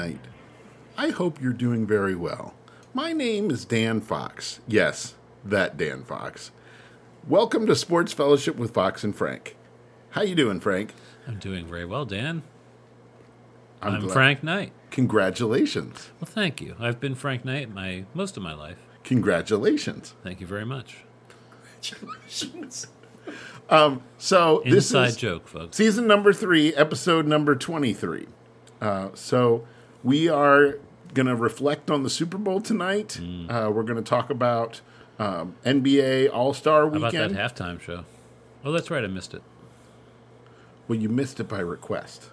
[0.00, 0.26] How are you tonight?
[0.96, 2.54] I hope you're doing very well.
[2.94, 4.60] My name is Dan Fox.
[4.66, 6.52] Yes, that Dan Fox.
[7.28, 9.58] Welcome to Sports Fellowship with Fox and Frank.
[10.12, 10.94] How you doing, Frank?
[11.28, 12.42] I'm doing very well, Dan.
[13.82, 14.72] I'm, glad- Frank Knight.
[14.90, 16.08] Congratulations.
[16.18, 16.76] Well, thank you.
[16.80, 18.78] I've been Frank Knight my most of my life.
[19.04, 20.14] Congratulations.
[20.24, 21.04] Thank you very much.
[21.82, 22.86] Congratulations.
[23.68, 25.76] um, so this Inside is joke, folks.
[25.76, 28.28] season number three, episode number twenty-three.
[28.80, 29.66] Uh, so
[30.02, 30.78] we are
[31.14, 33.20] going to reflect on the Super Bowl tonight.
[33.48, 34.80] Uh, we're going to talk about
[35.18, 37.36] um, NBA All Star How about that Weekend.
[37.36, 38.04] halftime show?
[38.64, 39.02] Oh, that's right.
[39.04, 39.42] I missed it.
[40.88, 42.30] well, you missed it by request.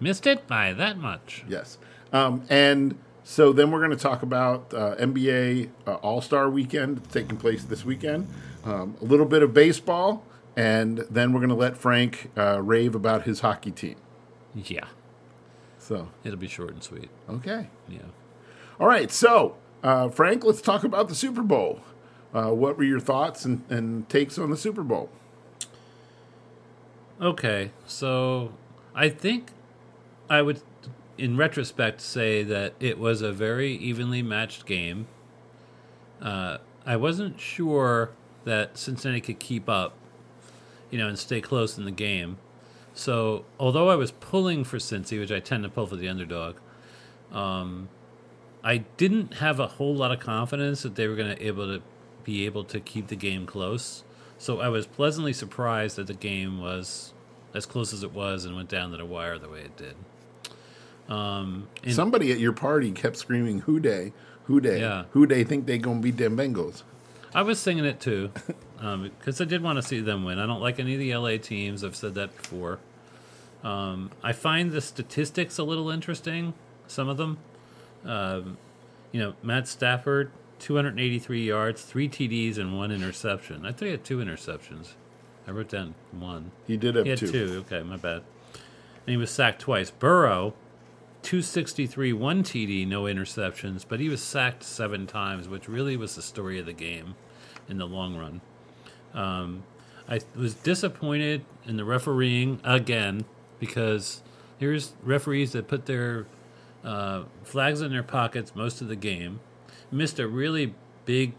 [0.00, 1.44] Missed it by that much.
[1.48, 1.78] Yes.
[2.12, 7.08] Um, and so then we're going to talk about uh, NBA uh, All Star Weekend
[7.10, 8.28] taking place this weekend,
[8.64, 10.24] um, a little bit of baseball,
[10.56, 13.96] and then we're going to let Frank uh, rave about his hockey team.
[14.54, 14.84] Yeah.
[15.84, 17.10] So, It'll be short and sweet.
[17.28, 17.68] okay.
[17.90, 17.98] Yeah.
[18.80, 19.10] All right.
[19.12, 21.80] So, uh, Frank, let's talk about the Super Bowl.
[22.32, 25.10] Uh, what were your thoughts and, and takes on the Super Bowl?
[27.20, 27.70] Okay.
[27.86, 28.52] So
[28.94, 29.50] I think
[30.30, 30.62] I would,
[31.18, 35.06] in retrospect, say that it was a very evenly matched game.
[36.20, 38.10] Uh, I wasn't sure
[38.44, 39.94] that Cincinnati could keep up,
[40.90, 42.38] you know, and stay close in the game.
[42.94, 46.56] So, although I was pulling for Cincy, which I tend to pull for the underdog,
[47.32, 47.88] um,
[48.62, 51.82] I didn't have a whole lot of confidence that they were going to able to
[52.22, 54.04] be able to keep the game close.
[54.38, 57.12] So I was pleasantly surprised that the game was
[57.52, 59.96] as close as it was and went down to the wire the way it did.
[61.08, 64.12] Um, Somebody at your party kept screaming, Who Dey?
[64.44, 64.80] Who Dey?
[64.80, 65.04] Yeah.
[65.10, 66.82] Who Dey think they going to beat them Bengals?
[67.34, 68.30] I was singing it too,
[68.84, 70.38] because I did want to see them win.
[70.38, 71.82] I don't like any of the LA teams.
[71.82, 72.78] I've said that before.
[73.62, 76.52] Um, I find the statistics a little interesting.
[76.86, 77.38] Some of them,
[78.04, 78.58] um,
[79.10, 83.64] you know, Matt Stafford, 283 yards, three TDs, and one interception.
[83.64, 84.92] I thought he had two interceptions.
[85.46, 86.50] I wrote down one.
[86.66, 87.30] He did have He had two.
[87.30, 87.64] two.
[87.66, 88.22] Okay, my bad.
[89.06, 89.90] And he was sacked twice.
[89.90, 90.54] Burrow,
[91.22, 96.22] 263, one TD, no interceptions, but he was sacked seven times, which really was the
[96.22, 97.14] story of the game
[97.68, 98.42] in the long run.
[99.14, 99.64] Um,
[100.08, 103.24] I was disappointed in the refereeing again
[103.58, 104.22] because
[104.58, 106.26] here's referees that put their
[106.84, 109.40] uh, flags in their pockets most of the game,
[109.90, 110.74] missed a really
[111.06, 111.32] big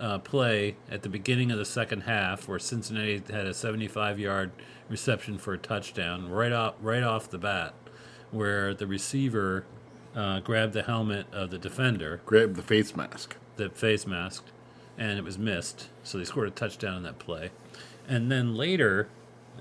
[0.00, 4.50] uh, play at the beginning of the second half where Cincinnati had a 75 yard
[4.88, 7.74] reception for a touchdown right off right off the bat,
[8.30, 9.64] where the receiver
[10.16, 13.36] uh, grabbed the helmet of the defender, grabbed the face mask.
[13.56, 14.44] the face mask,
[14.98, 15.88] and it was missed.
[16.02, 17.50] So they scored a touchdown on that play,
[18.08, 19.08] and then later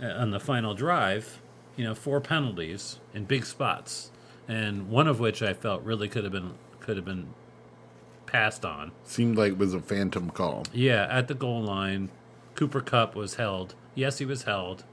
[0.01, 1.41] uh, on the final drive,
[1.75, 4.11] you know, four penalties in big spots,
[4.47, 7.33] and one of which I felt really could have been could have been
[8.25, 8.91] passed on.
[9.03, 10.65] Seemed like it was a phantom call.
[10.73, 12.09] Yeah, at the goal line,
[12.55, 13.75] Cooper Kupp was held.
[13.93, 14.85] Yes, he was held,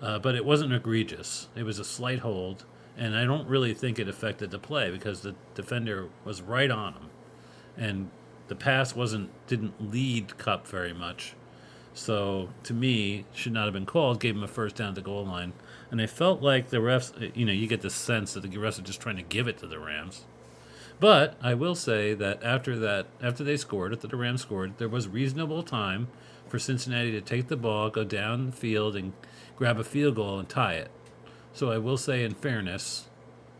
[0.00, 1.48] uh, but it wasn't egregious.
[1.56, 2.64] It was a slight hold,
[2.96, 6.94] and I don't really think it affected the play because the defender was right on
[6.94, 7.10] him,
[7.76, 8.10] and
[8.48, 11.34] the pass wasn't didn't lead Kupp very much.
[11.94, 14.20] So to me, should not have been called.
[14.20, 15.54] Gave him a first down at the goal line,
[15.90, 17.34] and I felt like the refs.
[17.36, 19.58] You know, you get the sense that the refs are just trying to give it
[19.58, 20.24] to the Rams.
[20.98, 24.88] But I will say that after that, after they scored, after the Rams scored, there
[24.88, 26.08] was reasonable time
[26.48, 29.12] for Cincinnati to take the ball, go down the field, and
[29.56, 30.90] grab a field goal and tie it.
[31.52, 33.08] So I will say, in fairness,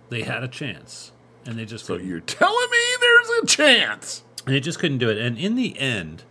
[0.09, 1.13] they had a chance,
[1.47, 2.09] and they just So couldn't.
[2.09, 4.23] you're telling me there's a chance?
[4.47, 5.19] And they just couldn't do it.
[5.19, 6.23] And in the end,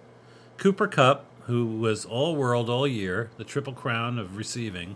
[0.58, 4.96] Cooper Kupp, who was all world all year, the triple crown of receiving,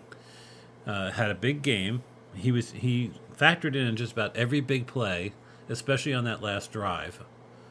[0.87, 2.01] uh, had a big game.
[2.33, 5.33] He was he factored in just about every big play,
[5.67, 7.23] especially on that last drive,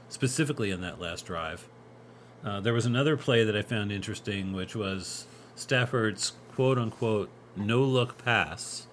[0.09, 1.69] specifically on that last drive.
[2.45, 5.27] Uh, there was another play that I found interesting, which was
[5.57, 8.87] Stafford's quote unquote no look pass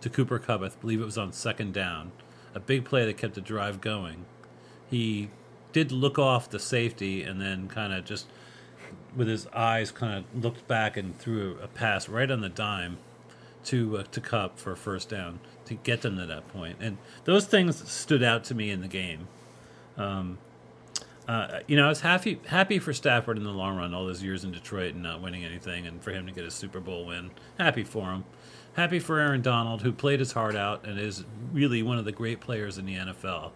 [0.00, 0.62] to Cooper Kupp.
[0.62, 2.12] I believe it was on second down.
[2.54, 4.24] A big play that kept the drive going.
[4.90, 5.30] He
[5.72, 8.26] did look off the safety and then kind of just
[9.16, 12.98] with his eyes kind of looked back and threw a pass right on the dime
[13.64, 16.78] to uh, to Kupp for a first down to get them to that point.
[16.80, 19.28] And those things stood out to me in the game.
[19.96, 20.38] Um,
[21.28, 24.22] uh, you know, I was happy happy for Stafford in the long run, all those
[24.22, 27.06] years in Detroit and not winning anything, and for him to get a Super Bowl
[27.06, 27.30] win.
[27.58, 28.24] Happy for him.
[28.74, 32.12] Happy for Aaron Donald, who played his heart out and is really one of the
[32.12, 33.50] great players in the NFL.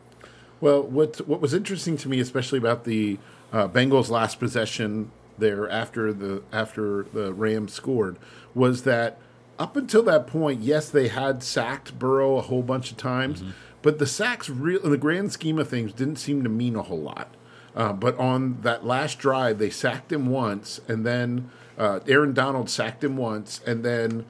[0.65, 3.19] Well, what what was interesting to me, especially about the
[3.53, 8.17] uh, Bengals' last possession there after the after the Rams scored,
[8.55, 9.19] was that
[9.59, 13.51] up until that point, yes, they had sacked Burrow a whole bunch of times, Mm-hmm.
[13.83, 16.83] but the sacks, real in the grand scheme of things, didn't seem to mean a
[16.83, 17.29] whole lot.
[17.77, 22.71] Uh, but on that last drive, they sacked him once, and then uh, Aaron Donald
[22.71, 24.25] sacked him once, and then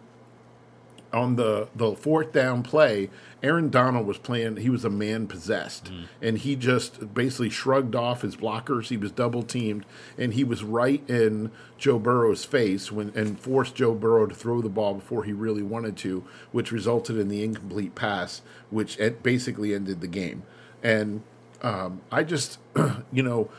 [1.14, 3.08] on the the fourth down play,
[3.43, 4.56] Aaron Donald was playing.
[4.56, 5.90] He was a man possessed,
[6.20, 8.88] and he just basically shrugged off his blockers.
[8.88, 9.87] He was double teamed,
[10.19, 14.61] and he was right in Joe Burrow's face when and forced Joe Burrow to throw
[14.61, 19.75] the ball before he really wanted to, which resulted in the incomplete pass, which basically
[19.75, 20.43] ended the game.
[20.82, 21.22] And
[21.62, 22.58] um, I just,
[23.12, 23.50] you know,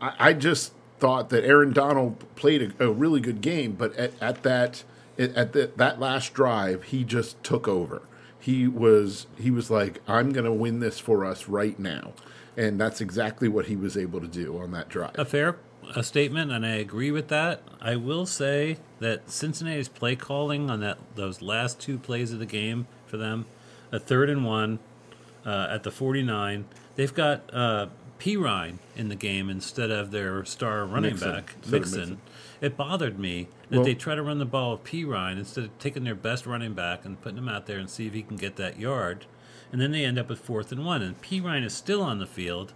[0.00, 4.12] I, I just thought that Aaron Donald played a, a really good game, but at,
[4.20, 4.84] at that
[5.20, 8.02] at the, that last drive, he just took over.
[8.38, 12.12] He was he was like, "I'm going to win this for us right now,"
[12.56, 15.18] and that's exactly what he was able to do on that drive.
[15.18, 15.56] a fair
[15.94, 17.62] a statement, and I agree with that.
[17.80, 22.46] I will say that Cincinnati's play calling on that those last two plays of the
[22.46, 23.46] game for them,
[23.92, 24.78] a third and one
[25.44, 27.86] uh, at the 49, they've got uh,
[28.18, 31.70] Perine in the game instead of their star running back Mixon.
[31.70, 32.20] Mixon.
[32.60, 35.78] It bothered me that Well- they try to run the ball with Perine instead of
[35.78, 38.36] taking their best running back and putting him out there and see if he can
[38.36, 39.26] get that yard.
[39.72, 42.26] And then they end up with fourth and one, and Perine is still on the
[42.26, 42.72] field.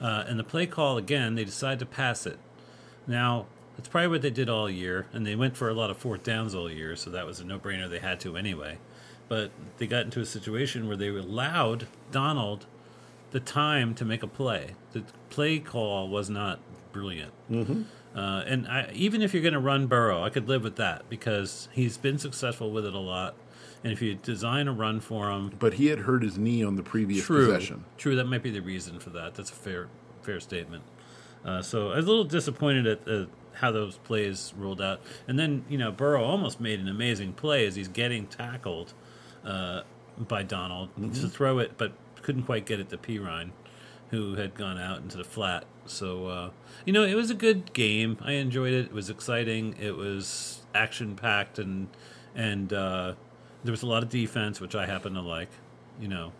[0.00, 2.38] Uh, and the play call again, they decide to pass it.
[3.06, 3.46] Now,
[3.76, 6.22] it's probably what they did all year, and they went for a lot of fourth
[6.22, 7.88] downs all year, so that was a no brainer.
[7.90, 8.78] They had to anyway.
[9.28, 12.66] But they got into a situation where they allowed Donald
[13.30, 14.70] the time to make a play.
[14.92, 16.60] The play call was not
[16.92, 17.32] brilliant.
[17.50, 17.82] Mm-hmm.
[18.18, 21.08] Uh, and I, even if you're going to run Burrow, I could live with that
[21.08, 23.34] because he's been successful with it a lot.
[23.84, 26.74] And if you design a run for him, But he had hurt his knee on
[26.74, 27.46] the previous True.
[27.46, 27.84] possession.
[27.96, 29.34] True, that might be the reason for that.
[29.34, 29.88] That's a fair
[30.22, 30.82] fair statement.
[31.44, 35.00] Uh, so I was a little disappointed at uh, how those plays rolled out.
[35.26, 38.94] And then, you know, Burrow almost made an amazing play as he's getting tackled
[39.44, 39.82] uh,
[40.18, 41.92] by Donald to throw it, but
[42.22, 43.50] couldn't quite get it to Perine,
[44.10, 45.64] who had gone out into the flat.
[45.88, 46.50] So, uh,
[46.84, 48.18] you know, it was a good game.
[48.22, 48.86] I enjoyed it.
[48.86, 49.74] It was exciting.
[49.80, 51.88] It was action packed, and
[52.34, 53.14] and uh,
[53.64, 55.48] there was a lot of defense, which I happen to like.
[56.00, 56.32] You know,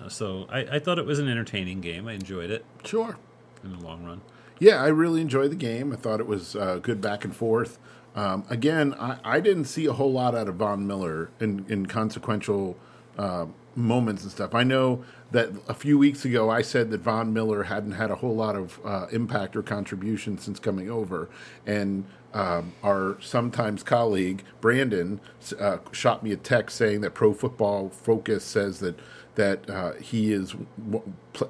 [0.00, 2.06] uh, so I, I thought it was an entertaining game.
[2.06, 3.16] I enjoyed it Sure.
[3.64, 4.20] in the long run.
[4.60, 5.92] Yeah, I really enjoyed the game.
[5.92, 7.78] I thought it was uh, good back and forth.
[8.14, 11.86] Um, again, I, I didn't see a whole lot out of Von Miller in, in
[11.86, 12.76] consequential
[13.18, 14.54] uh, moments and stuff.
[14.54, 18.16] I know that a few weeks ago I said that Von Miller hadn't had a
[18.16, 21.28] whole lot of uh, impact or contribution since coming over,
[21.66, 25.20] and um, our sometimes colleague Brandon
[25.58, 28.98] uh, shot me a text saying that Pro Football Focus says that
[29.36, 30.54] that uh, he is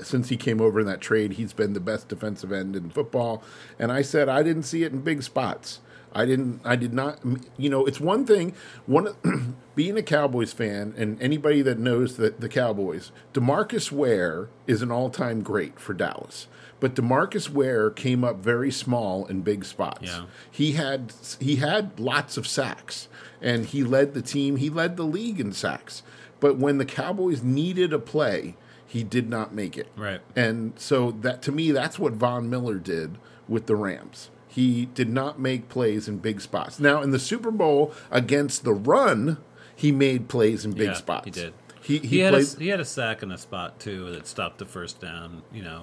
[0.01, 3.43] since he came over in that trade, he's been the best defensive end in football.
[3.79, 5.81] And I said I didn't see it in big spots.
[6.13, 6.61] I didn't.
[6.65, 7.21] I did not.
[7.57, 8.55] You know, it's one thing.
[8.87, 9.15] One
[9.81, 14.93] being a Cowboys fan, and anybody that knows that the Cowboys, DeMarcus Ware is an
[14.93, 16.49] all-time great for Dallas.
[16.81, 20.03] But DeMarcus Ware came up very small in big spots.
[20.03, 20.25] Yeah.
[20.51, 23.09] He had he had lots of sacks,
[23.41, 24.57] and he led the team.
[24.57, 26.03] He led the league in sacks.
[26.41, 28.57] But when the Cowboys needed a play,
[28.87, 29.89] he did not make it.
[29.97, 30.21] Right.
[30.37, 33.17] And so that to me, that's what Von Miller did
[33.49, 34.29] with the Rams.
[34.47, 36.79] He did not make plays in big spots.
[36.79, 39.39] Now in the Super Bowl against the run,
[39.81, 41.25] he made plays in big yeah, spots.
[41.25, 41.55] He did.
[41.83, 42.47] He he, He, had played.
[42.47, 45.43] a, he had a sack in a spot too that stopped the first down.
[45.53, 45.83] You know,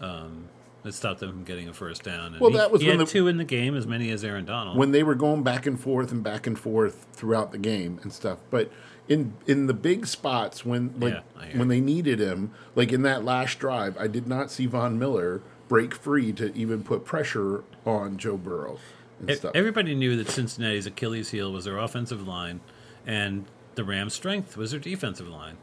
[0.00, 0.48] um,
[0.82, 2.32] that stopped them from getting a first down.
[2.32, 4.10] And Well, he, that was he when had the- two in the game, as many
[4.10, 4.76] as Aaron Donald.
[4.76, 8.12] when they were going back and forth and back and forth throughout the game and
[8.12, 8.38] stuff.
[8.50, 8.70] But
[9.08, 13.24] in in the big spots when like Yeah, when they needed him, like in that
[13.24, 18.16] last drive, I did not see Von Miller break free to even put pressure on
[18.18, 18.78] Joe Burrow
[19.20, 19.52] and stuff.
[19.54, 22.60] Everybody knew that Cincinnati's Achilles heel was their offensive line,
[23.06, 23.46] and
[23.76, 25.56] the Rams' strength was their defensive line,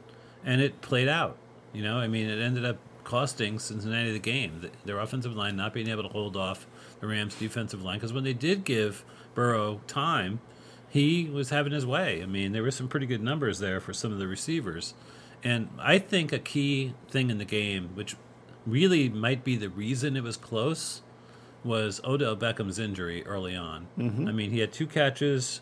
[0.45, 1.37] and it played out.
[1.73, 4.61] You know, I mean, it ended up costing Cincinnati the game.
[4.61, 6.65] Th- Their offensive line not being able to hold off
[6.99, 9.03] the Rams' defensive line because when they did give
[9.35, 10.39] Burrow time,
[10.89, 12.21] he was having his way.
[12.21, 14.93] I mean, there were some pretty good numbers there for some of the receivers,
[15.43, 18.15] and I think a key thing in the game, which
[18.65, 21.01] really might be the reason it was close
[21.63, 23.87] was Odell Beckham's injury early on.
[23.97, 24.27] Mm-hmm.
[24.27, 25.61] I mean, he had two catches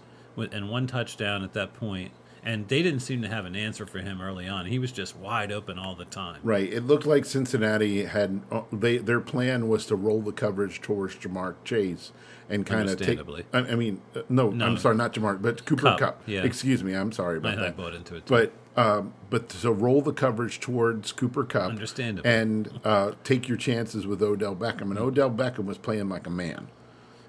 [0.53, 2.12] and one touchdown at that point,
[2.43, 4.65] and they didn't seem to have an answer for him early on.
[4.65, 6.39] He was just wide open all the time.
[6.43, 6.71] Right.
[6.71, 11.15] It looked like Cincinnati had uh, they their plan was to roll the coverage towards
[11.15, 12.12] Ja'Marr Chase
[12.50, 13.19] and kind of take.
[13.19, 13.45] Understandably.
[13.53, 14.65] I, I mean, uh, no, No.
[14.65, 16.21] I'm sorry, not Ja'Marr, but Cooper Kupp, Cup.
[16.25, 16.41] yeah.
[16.43, 17.77] Excuse me, I'm sorry about I, I that.
[17.77, 18.25] bought into it.
[18.25, 18.33] Too.
[18.33, 22.27] But um, but to roll the coverage towards Cooper Kupp, Understandable.
[22.29, 24.89] and uh, take your chances with Odell Beckham.
[24.91, 26.69] And Odell Beckham was playing like a man.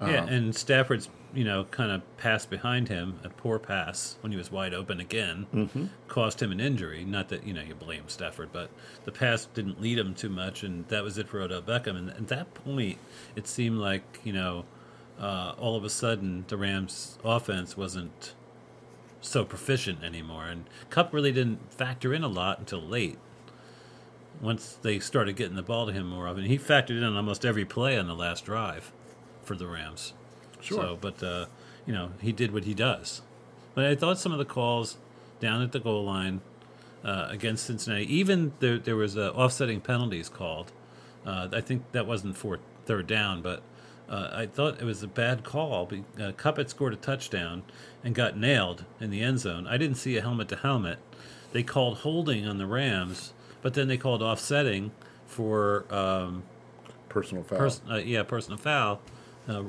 [0.01, 4.37] yeah, and Stafford's you know, kind of passed behind him, a poor pass when he
[4.37, 5.47] was wide open again,
[6.07, 7.03] cost him an injury.
[7.03, 8.69] Not that, you know, you blame Stafford, but
[9.05, 11.97] the pass didn't lead him too much, and that was it for Odell Beckham.
[11.97, 12.97] And at that point,
[13.35, 14.65] it seemed like, you know,
[15.19, 18.33] uh, all of a sudden the Rams' offense wasn't
[19.21, 20.45] so proficient anymore.
[20.45, 23.17] And Kupp really didn't factor in a lot until late.
[24.41, 27.45] Once they started getting the ball to him more often, he factored in on almost
[27.45, 28.91] every play on the last drive
[29.43, 30.13] for the Rams.
[30.63, 30.77] Sure.
[30.81, 31.45] So, but uh,
[31.85, 33.21] you know, he did what he does.
[33.75, 34.97] But I thought some of the calls
[35.39, 36.41] down at the goal line
[37.03, 40.71] uh, against Cincinnati, even there, there was uh, offsetting penalties called.
[41.25, 43.61] Uh, I think that wasn't for third down, but
[44.09, 45.85] uh, I thought it was a bad call.
[45.85, 47.63] Be- Uh, Kupp had scored a touchdown
[48.03, 49.65] and got nailed in the end zone.
[49.67, 50.99] I didn't see a helmet to helmet.
[51.51, 54.91] They called holding on the Rams, but then they called offsetting
[55.27, 56.43] for um,
[57.09, 57.57] Personal foul.
[57.59, 59.01] Pers- uh, yeah, personal foul.
[59.47, 59.63] Uh,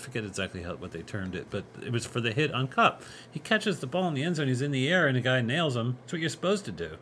[0.00, 3.02] forget exactly how what they termed it, but it was for the hit on Kupp.
[3.30, 4.48] He catches the ball in the end zone.
[4.48, 5.96] He's in the air, and a guy nails him.
[6.00, 6.96] That's what you're supposed to do.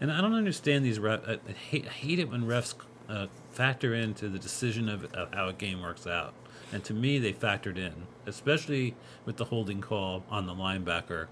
[0.00, 1.20] And I don't understand these ref.
[1.26, 2.74] I I hate, I hate it when refs
[3.08, 6.34] uh, factor into the decision of, of how a game works out.
[6.72, 8.94] And to me, they factored in, especially
[9.24, 11.28] with the holding call on the linebacker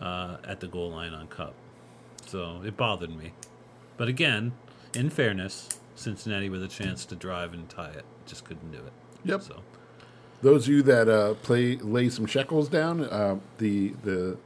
[0.00, 1.54] uh, at the goal line on Kupp.
[2.26, 3.32] So it bothered me.
[3.96, 4.52] But again,
[4.94, 8.92] in fairness, Cincinnati with a chance to drive and tie it just couldn't do it.
[9.24, 9.42] Yep.
[9.42, 9.62] So
[10.42, 14.38] Those of you that uh, play lay some shekels down, uh, the the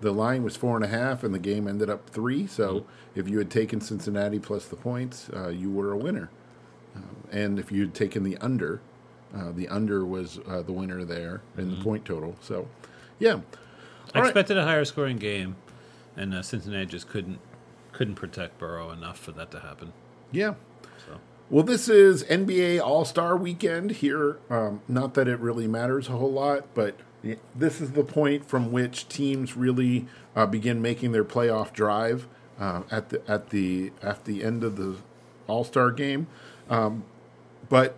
[0.00, 2.46] the line was four and a half, and the game ended up three.
[2.46, 6.30] So if you had taken Cincinnati plus the points, uh, you were a winner.
[6.96, 8.80] Um, and if you had taken the under,
[9.34, 12.36] uh, the under was uh, the winner there in the point total.
[12.40, 12.68] So,
[13.18, 13.32] yeah.
[13.32, 14.24] I All right.
[14.28, 15.56] expected a higher scoring game,
[16.16, 17.38] and uh, Cincinnati just couldn't
[17.92, 19.92] couldn't protect Burrow enough for that to happen.
[20.32, 20.54] Yeah.
[21.50, 24.38] Well, this is NBA All Star Weekend here.
[24.48, 26.96] Um, not that it really matters a whole lot, but
[27.56, 32.28] this is the point from which teams really uh, begin making their playoff drive
[32.60, 34.98] uh, at the at the at the end of the
[35.48, 36.28] All Star game.
[36.68, 37.02] Um,
[37.68, 37.96] but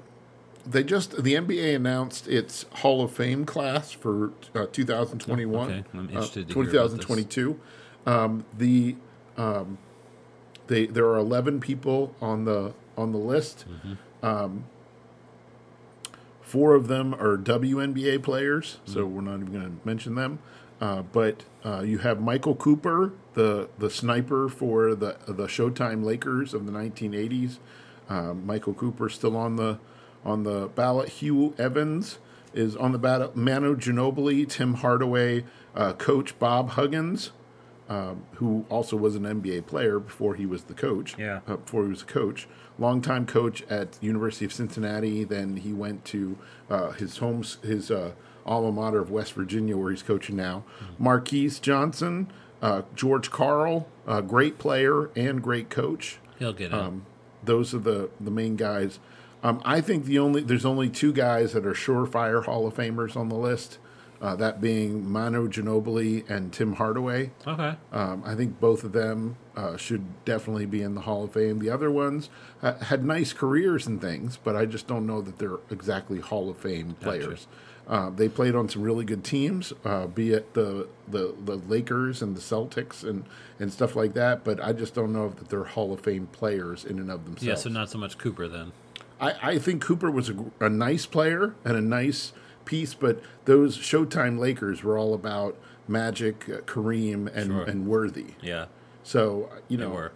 [0.66, 5.98] they just the NBA announced its Hall of Fame class for uh, 2021, Okay, I'm
[5.98, 7.00] uh, interested to hear about this.
[7.00, 7.60] 2022.
[8.06, 8.96] Um, the
[9.36, 9.76] um,
[10.68, 13.64] they there are 11 people on the on the list.
[14.22, 14.64] Um,
[16.40, 20.38] four of them are WNBA players, so we're not even going to mention them.
[20.80, 26.54] Uh, but uh, you have Michael Cooper, the the sniper for the the Showtime Lakers
[26.54, 27.58] of the 1980s.
[28.08, 29.78] Um, Michael Cooper still on the
[30.24, 31.08] on the ballot.
[31.08, 32.18] Hugh Evans
[32.52, 33.36] is on the ballot.
[33.36, 35.44] Manu Ginobili, Tim Hardaway,
[35.74, 37.30] uh, Coach Bob Huggins,
[37.88, 41.16] um, who also was an NBA player before he was the coach.
[41.18, 41.40] Yeah.
[41.46, 42.46] uh, before he was a coach,
[42.78, 45.24] longtime coach at University of Cincinnati.
[45.24, 46.38] Then he went to
[46.70, 48.12] uh, his home, his uh,
[48.46, 50.64] alma mater of West Virginia, where he's coaching now.
[50.98, 52.30] Marques Johnson,
[52.62, 56.18] uh, George Karl, uh, great player and great coach.
[56.38, 56.78] he'll get in.
[56.78, 57.06] Um,
[57.44, 58.98] those are the the main guys.
[59.42, 63.16] Um, I think the only there's only two guys that are surefire Hall of Famers
[63.16, 63.78] on the list.
[64.22, 67.32] Uh, that being Manu Ginobili and Tim Hardaway.
[67.44, 67.74] okay.
[67.92, 71.58] Um, I think both of them uh, should definitely be in the Hall of Fame.
[71.58, 72.30] The other ones
[72.62, 76.48] uh, had nice careers and things, but I just don't know that they're exactly Hall
[76.48, 77.48] of Fame players.
[77.88, 82.22] Uh, they played on some really good teams, uh, be it the, the the Lakers
[82.22, 83.24] and the Celtics and,
[83.58, 84.44] and stuff like that.
[84.44, 87.42] But I just don't know that they're Hall of Fame players in and of themselves.
[87.42, 88.70] Yeah, so not so much Cooper then.
[89.20, 92.32] I, I think Cooper was a, a nice player and a nice
[92.64, 95.56] piece, but those Showtime Lakers were all about
[95.88, 97.62] Magic, uh, Kareem, and, Sure.
[97.64, 98.34] and Worthy.
[98.40, 98.66] Yeah,
[99.02, 100.12] So you they know, were.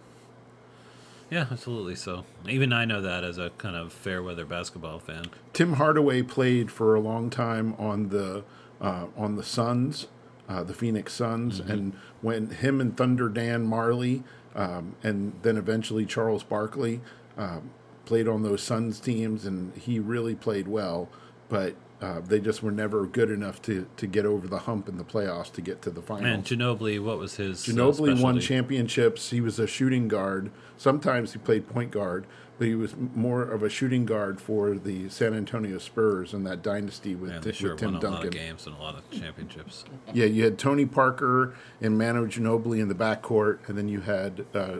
[1.29, 1.95] Yeah, absolutely.
[1.95, 5.25] So even I know that as a kind of fair weather basketball fan.
[5.51, 8.43] Tim Hardaway played for a long time on the
[8.79, 10.07] uh, on the Suns,
[10.47, 14.23] uh, the Phoenix Suns, and when him and Thunder Dan Majerle,
[14.55, 17.01] um, and then eventually Charles Barkley
[17.37, 17.71] um,
[18.05, 21.09] played on those Suns teams, and he really played well,
[21.49, 21.75] but.
[21.99, 25.03] Uh, they just were never good enough to, to get over the hump in the
[25.03, 26.27] playoffs to get to the finals.
[26.27, 27.67] And Ginobili, what was his?
[27.67, 29.31] uh, Ginobili won championships.
[29.31, 30.51] He was a shooting guard.
[30.77, 32.27] Sometimes he played point guard,
[32.59, 36.61] but he was more of a shooting guard for the San Antonio Spurs in that
[36.61, 38.95] dynasty with, And they sure with Tim won a lot of games and a lot
[38.95, 39.83] of championships.
[40.13, 44.45] Yeah, you had Tony Parker and Manu Ginobili in the backcourt, and then you had
[44.53, 44.77] uh,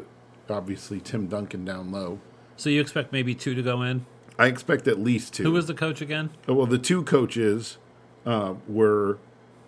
[0.50, 2.19] obviously Tim Duncan down low.
[2.57, 4.05] So you expect maybe two to go in?
[4.39, 5.44] I expect at least two.
[5.44, 6.29] Who was the coach again?
[6.48, 7.77] Uh, well, the two coaches
[8.25, 9.17] uh, were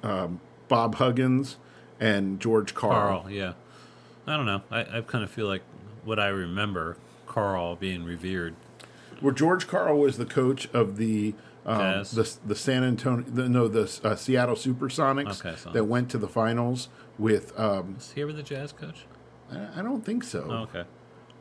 [0.04, 1.58] um, Bob Huggins
[2.00, 3.22] and George Karl.
[3.22, 3.32] Karl.
[3.32, 3.54] Yeah.
[4.28, 4.62] I don't know.
[4.70, 5.64] I, I kind of feel like
[6.06, 8.56] what I remember Karl being revered.
[9.22, 11.34] Well, George Karl was the coach of the
[11.66, 16.10] um, the the San Antonio the, no the uh, Seattle SuperSonics Okay, so- that went
[16.12, 19.06] to the finals with um, Is he ever the Jazz coach?
[19.52, 20.48] I, I don't think so.
[20.50, 20.84] Oh, okay.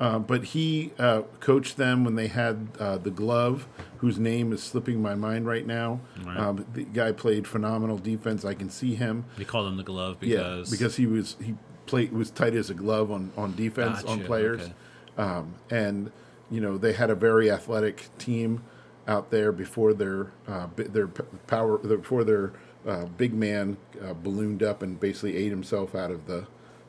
[0.00, 3.66] Uh, but he uh, coached them when they had uh, the glove,
[3.98, 6.00] whose name is slipping my mind right now.
[6.24, 6.36] Right.
[6.36, 8.44] Um, the guy played phenomenal defense.
[8.44, 9.24] I can see him.
[9.36, 12.70] They called him the glove Yeah, because because he was he played was tight as
[12.70, 14.72] a glove on on defense on players, okay.
[15.16, 16.12] um, and
[16.48, 18.62] you know they had a very athletic team
[19.08, 21.08] out there before their uh, their
[21.48, 22.52] power before their
[22.86, 26.46] uh, big man uh, ballooned up and basically ate himself out of the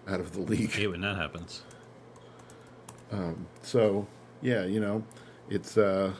[0.07, 0.71] out of the league.
[0.71, 1.63] hate when that happens.
[3.61, 4.07] So
[4.41, 5.03] yeah, you know,
[5.49, 6.13] it's uh,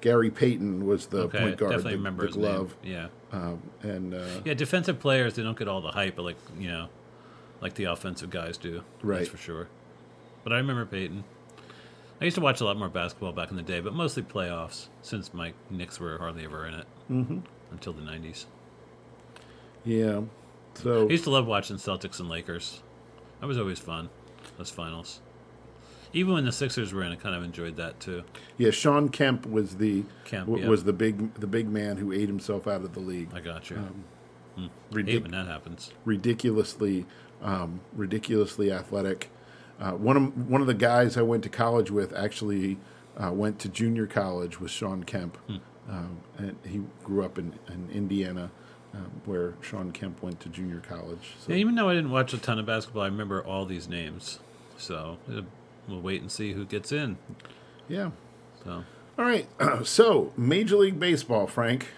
[0.00, 2.92] Gary Payton was the Okay, point guard, definitely the, remember the his glove, name.
[2.92, 4.54] Yeah, um, and uh, yeah.
[4.54, 6.88] Defensive players they don't get all the hype, but like you know,
[7.60, 8.82] like the offensive guys do.
[9.02, 9.18] Right.
[9.18, 9.68] That's for sure.
[10.42, 11.24] But I remember Payton.
[12.20, 14.86] I used to watch a lot more basketball back in the day, but mostly playoffs
[15.02, 17.38] since my Knicks were hardly ever in it mm-hmm.
[17.72, 18.44] until the '90s.
[19.84, 20.20] yeah.
[20.74, 22.82] So I used to love watching Celtics and Lakers.
[23.40, 24.10] That was always fun.
[24.58, 25.20] Those finals.
[26.12, 28.22] Even when the Sixers were in, I kind of enjoyed that too.
[28.56, 30.70] Yeah, Shawn Kemp was the Kemp, w- yeah.
[30.70, 33.30] was the big the big man who ate himself out of the league.
[33.34, 33.76] I got you.
[34.56, 35.90] hate Ridic- when that happens.
[36.04, 37.06] ridiculously
[37.42, 39.30] um, ridiculously athletic.
[39.80, 42.78] Uh, one of one of the guys I went to college with actually
[43.16, 45.56] uh, went to junior college with Shawn Kemp, Hmm.
[45.88, 48.50] um, and he grew up in, in Indiana,
[48.94, 51.34] um, where Shawn Kemp went to junior college.
[51.40, 51.52] So.
[51.52, 54.38] Yeah, even though I didn't watch a ton of basketball, I remember all these names.
[54.76, 55.42] So uh,
[55.88, 57.18] we'll wait and see who gets in.
[57.88, 58.10] Yeah.
[58.62, 58.84] So.
[59.18, 59.48] All right.
[59.84, 61.88] So Major League Baseball, Frank.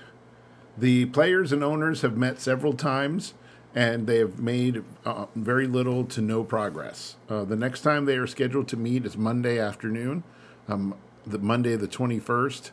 [0.79, 3.35] The players and owners have met several times
[3.75, 7.17] and they have made uh, very little to no progress.
[7.29, 10.23] Uh, the next time they are scheduled to meet is Monday afternoon,
[10.67, 10.95] um,
[11.27, 12.71] the Monday the 21st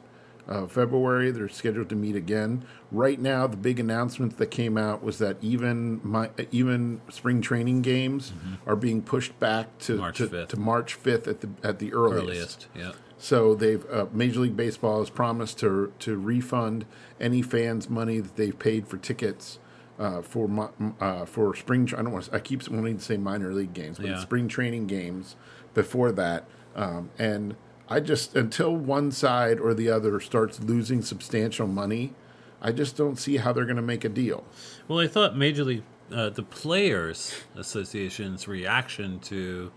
[0.47, 1.31] uh, February.
[1.31, 2.65] They're scheduled to meet again.
[2.91, 7.41] Right now, the big announcement that came out was that even my, uh, even spring
[7.41, 8.69] training games mm-hmm.
[8.69, 10.47] are being pushed back to March to, 5th.
[10.49, 12.23] to March fifth at the at the earliest.
[12.23, 12.91] earliest yeah.
[13.17, 16.85] So they've uh, Major League Baseball has promised to to refund
[17.19, 19.59] any fans' money that they've paid for tickets
[19.99, 20.67] uh, for my,
[20.99, 21.89] uh, for spring.
[21.93, 22.25] I don't want.
[22.25, 24.19] To, I keep wanting to say minor league games, but yeah.
[24.19, 25.35] spring training games
[25.73, 27.55] before that, um, and
[27.89, 32.13] I just until one side or the other starts losing substantial money,
[32.61, 34.45] I just don't see how they're going to make a deal.
[34.87, 39.71] Well, I thought Major League, uh, the Players Association's reaction to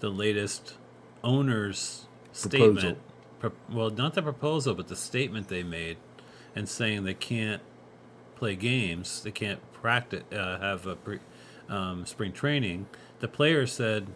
[0.00, 0.74] the latest
[1.22, 2.76] owners' Proposal.
[2.76, 2.98] statement.
[3.38, 5.96] Pro- well, not the proposal, but the statement they made,
[6.56, 7.62] and saying they can't
[8.36, 11.18] play games, they can't practice, uh, have a pre,
[11.68, 12.86] um, spring training.
[13.20, 14.08] The players said,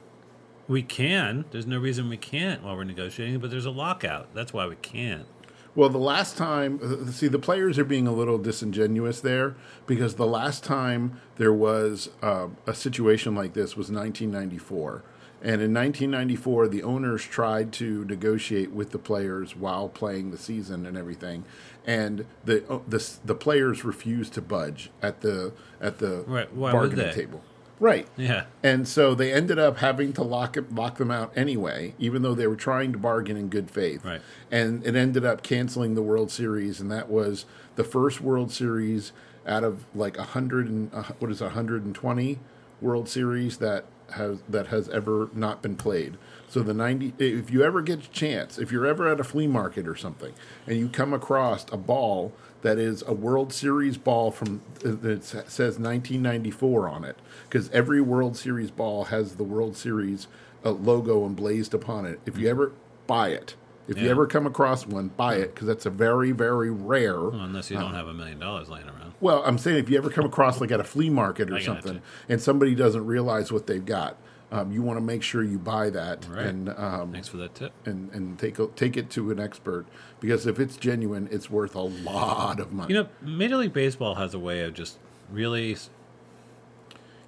[0.69, 1.47] "We can.
[1.51, 4.33] There's no reason we can't while we're negotiating, but there's a lockout.
[4.35, 5.27] That's why we can't."
[5.75, 9.55] Well, the last time, uh, see, the players are being a little disingenuous there
[9.87, 15.05] because the last time there was uh, a situation like this was 1994.
[15.41, 20.85] And in 1994, the owners tried to negotiate with the players while playing the season
[20.85, 21.45] and everything,
[21.87, 27.15] and the uh, the, the players refused to budge at the at the Right, bargaining
[27.15, 27.45] table.
[27.81, 28.09] Right.
[28.17, 28.45] Yeah.
[28.63, 32.35] And so they ended up having to lock it, lock them out anyway, even though
[32.35, 34.05] they were trying to bargain in good faith.
[34.05, 34.21] Right.
[34.51, 37.45] And it ended up canceling the World Series, and that was
[37.77, 39.13] the first World Series
[39.47, 42.39] out of like a hundred and uh, what is hundred and twenty
[42.81, 46.17] World Series that has that has ever not been played.
[46.49, 49.47] So the ninety, if you ever get a chance, if you're ever at a flea
[49.47, 50.33] market or something,
[50.67, 55.79] and you come across a ball that is a World Series ball from that says
[55.79, 57.17] 1994 on it,
[57.49, 60.27] because every World Series ball has the World Series
[60.65, 62.21] uh, logo emblazed upon it.
[62.27, 62.73] If you ever
[63.07, 63.55] buy it,
[63.87, 67.21] if you ever come across one, buy it because that's a very very rare.
[67.21, 69.15] Well, unless you don't have a million dollars laying around.
[69.21, 71.95] Well, I'm saying if you ever come across like at a flea market or something,
[71.95, 72.01] you.
[72.29, 74.17] and somebody doesn't realize what they've got,
[74.51, 76.47] um, you want to make sure you buy that Right.
[76.47, 77.73] and um, Thanks for that tip.
[77.85, 79.85] and and take a, take it to an expert
[80.21, 82.95] because if it's genuine, it's worth a lot of money.
[82.95, 84.99] You know, Major League Baseball has a way of just
[85.31, 85.77] really.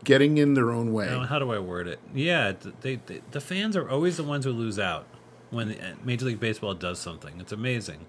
[0.02, 1.08] Getting in their own way.
[1.10, 1.98] uh, how do I word it?
[2.14, 5.06] Yeah, they, they the fans are always the ones who lose out
[5.50, 7.38] when uh, Major League Baseball does something.
[7.38, 8.06] It's amazing,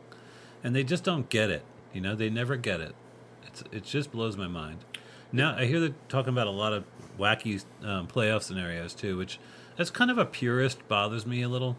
[0.63, 1.63] and they just don't get it.
[1.93, 2.95] You know, they never get it.
[3.45, 4.85] It's it just blows my mind.
[5.31, 6.83] Now I hear they're talking about a lot of
[7.17, 9.39] wacky um, playoff scenarios too, which
[9.77, 11.77] that's kind of a purist bothers me a little.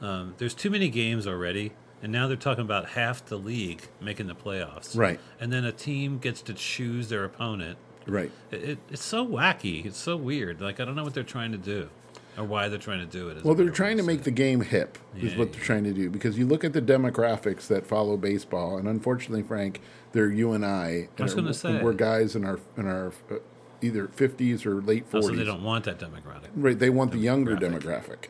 [0.00, 4.26] Um, there's too many games already, and now they're talking about half the league making
[4.26, 4.96] the playoffs.
[4.96, 5.18] Right.
[5.40, 7.78] And then a team gets to choose their opponent.
[8.06, 8.30] Right.
[8.50, 9.84] It, it, it's so wacky.
[9.84, 10.60] It's so weird.
[10.60, 11.88] Like I don't know what they're trying to do.
[12.36, 13.44] Or why they're trying to do it.
[13.44, 15.66] Well, they're trying to make the game hip, is Yeah, what they're yeah.
[15.66, 16.10] trying to do.
[16.10, 19.80] Because you look at the demographics that follow baseball, and unfortunately, Frank,
[20.12, 21.08] they're you and I.
[21.18, 21.82] I was gonna say.
[21.82, 23.36] we're guys in our in our uh,
[23.82, 25.38] either fifties or late Also, forties.
[25.38, 26.48] they don't want that demographic.
[26.56, 28.28] right, they want the younger Demographic.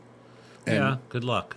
[0.67, 1.57] And, yeah, good luck.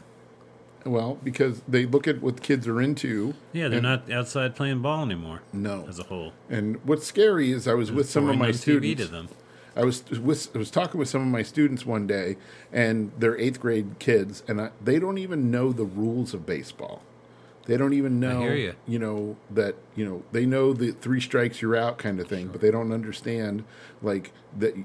[0.86, 3.34] Well, because they look at what kids are into.
[3.52, 5.42] Yeah, they're not outside playing ball anymore.
[5.52, 5.86] No.
[5.90, 6.32] as a whole.
[6.50, 9.12] And what's scary is I was with some of my students.
[9.80, 12.36] I was with, I was talking with some of my students one day,
[12.74, 17.02] and they're eighth grade kids, and I, they don't even know the rules of baseball.
[17.66, 18.72] They don't even know, hear ya.
[19.00, 22.60] know that you know they know the three strikes you're out kind of thing, but
[22.60, 23.64] they don't understand
[24.02, 24.76] like that.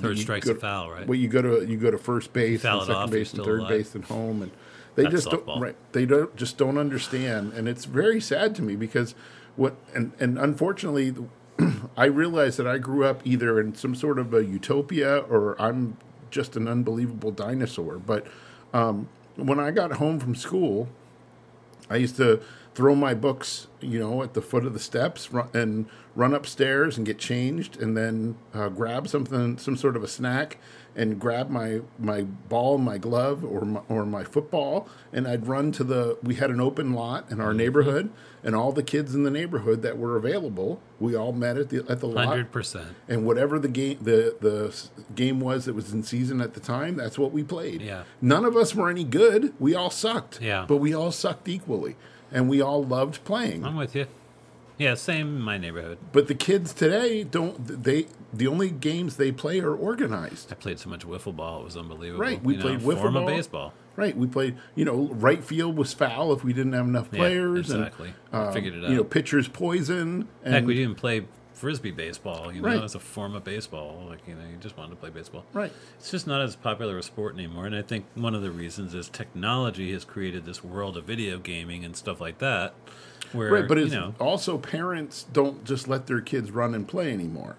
[0.00, 1.06] Third you strike's go- a foul, right?
[1.06, 3.60] Well, you go to you go to first base, and second off, base, and third
[3.60, 3.70] alive.
[3.70, 4.52] base, and home, and
[4.94, 5.46] they That's just softball.
[5.46, 5.76] don't right.
[5.92, 9.14] They don't just don't understand, and it's very sad to me because
[9.56, 11.14] what and and unfortunately,
[11.96, 15.96] I realize that I grew up either in some sort of a utopia or I'm
[16.30, 17.98] just an unbelievable dinosaur.
[17.98, 18.26] But
[18.72, 20.88] um, when I got home from school,
[21.90, 22.40] I used to
[22.78, 26.96] throw my books, you know, at the foot of the steps run, and run upstairs
[26.96, 30.58] and get changed, and then uh, grab something, some sort of a snack,
[30.94, 35.72] and grab my my ball, my glove, or my, or my football, and I'd run
[35.72, 36.18] to the.
[36.22, 38.10] We had an open lot in our neighborhood,
[38.44, 41.78] and all the kids in the neighborhood that were available, we all met at the
[41.88, 42.94] at the lot Hundred percent.
[43.08, 44.72] and whatever the game the the
[45.16, 47.82] game was that was in season at the time, that's what we played.
[47.82, 48.04] Yeah.
[48.20, 49.52] None of us were any good.
[49.58, 50.40] We all sucked.
[50.40, 50.64] Yeah.
[50.68, 51.96] But we all sucked equally,
[52.32, 53.64] and we all loved playing.
[53.64, 54.06] I'm with you.
[54.78, 55.98] Yeah, same in my neighborhood.
[56.12, 57.82] but the kids today don't.
[57.82, 60.52] They the only games they play are organized.
[60.52, 62.20] I played so much wiffle ball; it was unbelievable.
[62.22, 63.34] Right, we You played know, wiffle form of ball.
[63.36, 63.74] baseball.
[63.96, 64.16] Right.
[64.16, 64.56] We played.
[64.76, 67.70] You know, right field was foul if we didn't have enough Yeah, players.
[67.72, 68.10] exactly.
[68.10, 68.90] We And, um, figured it out.
[68.90, 70.28] You know, pitchers poison.
[70.44, 71.24] And, Heck, we didn't play
[71.58, 72.52] frisbee baseball.
[72.52, 72.82] You know, Right.
[72.82, 74.04] as a form of baseball.
[74.08, 75.44] Like you know, you just wanted to play baseball.
[75.52, 75.72] Right.
[75.98, 78.94] It's just not as popular a sport anymore, and I think one of the reasons
[78.94, 82.74] is technology has created this world of video gaming and stuff like that.
[83.32, 87.12] Where Right, but you know, also parents don't just let their kids run and play
[87.12, 87.56] anymore.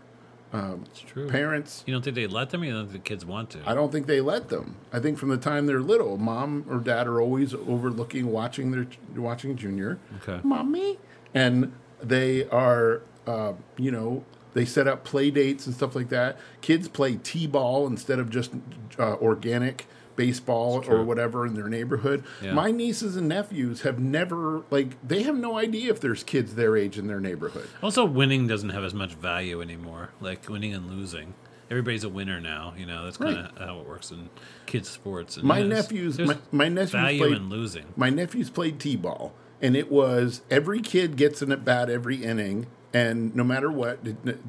[0.52, 1.28] Um, it's true.
[1.30, 2.64] Parents you don't think they let them?
[2.64, 3.60] or You don't think the kids want to?
[3.68, 4.78] I don't think they let them.
[4.92, 8.88] I think from the time they're little, mom or dad are always overlooking, watching their
[9.16, 10.40] watching Junior, Okay.
[10.44, 10.98] mommy,
[11.36, 16.38] and they are, uh, you know, they set up play dates and stuff like that.
[16.62, 18.52] Kids play t-ball instead of just
[18.98, 22.24] uh, organic baseball or whatever in their neighborhood.
[22.42, 22.54] Yeah.
[22.54, 26.76] My nieces and nephews have never like they have no idea if there's kids their
[26.76, 27.70] age in their neighborhood.
[27.82, 30.10] Also, winning doesn't have as much value anymore.
[30.20, 31.36] Like winning and losing.
[31.72, 32.74] Everybody's a winner now.
[32.76, 34.30] You know that's kind of how it works in
[34.66, 35.38] kids' sports.
[35.38, 37.86] And My nephews, my, my nephews value played, in losing.
[37.96, 42.66] my nephews played t-ball and it was every kid gets an at bat every inning
[42.94, 44.40] and no matter what it-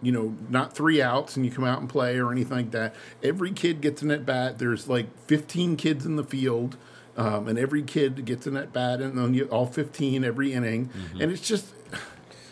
[0.00, 2.94] you know not three outs and you come out and play or anything like that
[3.22, 6.76] every kid gets an at bat there's like 15 kids in the field
[7.16, 10.88] um, and every kid gets an at bat and then you, all 15 every inning
[11.18, 11.74] and it's just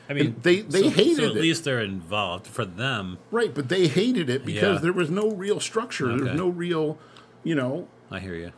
[0.09, 1.41] I mean, they- they so, hated so at it.
[1.41, 3.19] least they're involved for them.
[3.31, 4.81] right but they hated it because Yeah.
[4.83, 6.99] there was no real structure there was no real
[7.45, 8.51] you know I hear you.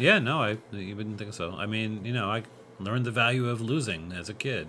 [0.00, 1.54] Yeah, no, I you wouldn't think so.
[1.56, 2.44] I mean, you know, I
[2.80, 4.68] learned the value of losing as a kid.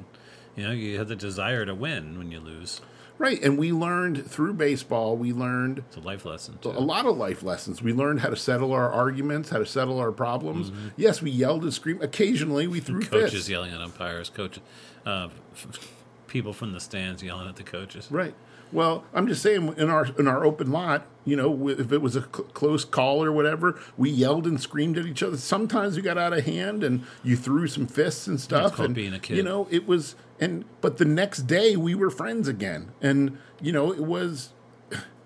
[0.55, 2.79] You know, you have the desire to win when you lose.
[3.17, 6.69] right and we learned through baseball we learned It's a life lesson too.
[6.69, 7.81] a lot of life lessons.
[7.81, 10.71] We learned how to settle our arguments, how to settle our problems.
[10.97, 12.03] Yes, we yelled and screamed.
[12.03, 13.49] Occasionally, we threw coaches fists.
[13.49, 14.59] yelling at umpires, coach,
[15.05, 15.29] uh,
[16.27, 18.07] people from the stands yelling at the coaches.
[18.11, 18.33] Right.
[18.71, 22.15] Well, I'm just saying in our in our open lot, you know, if it was
[22.15, 25.37] a cl- close call or whatever, we yelled and screamed at each other.
[25.37, 28.73] Sometimes we got out of hand and you threw some fists and stuff.
[28.75, 29.37] called and being a kid.
[29.37, 33.71] you know, it was and but the next day we were friends again, and you
[33.71, 34.49] know, it was.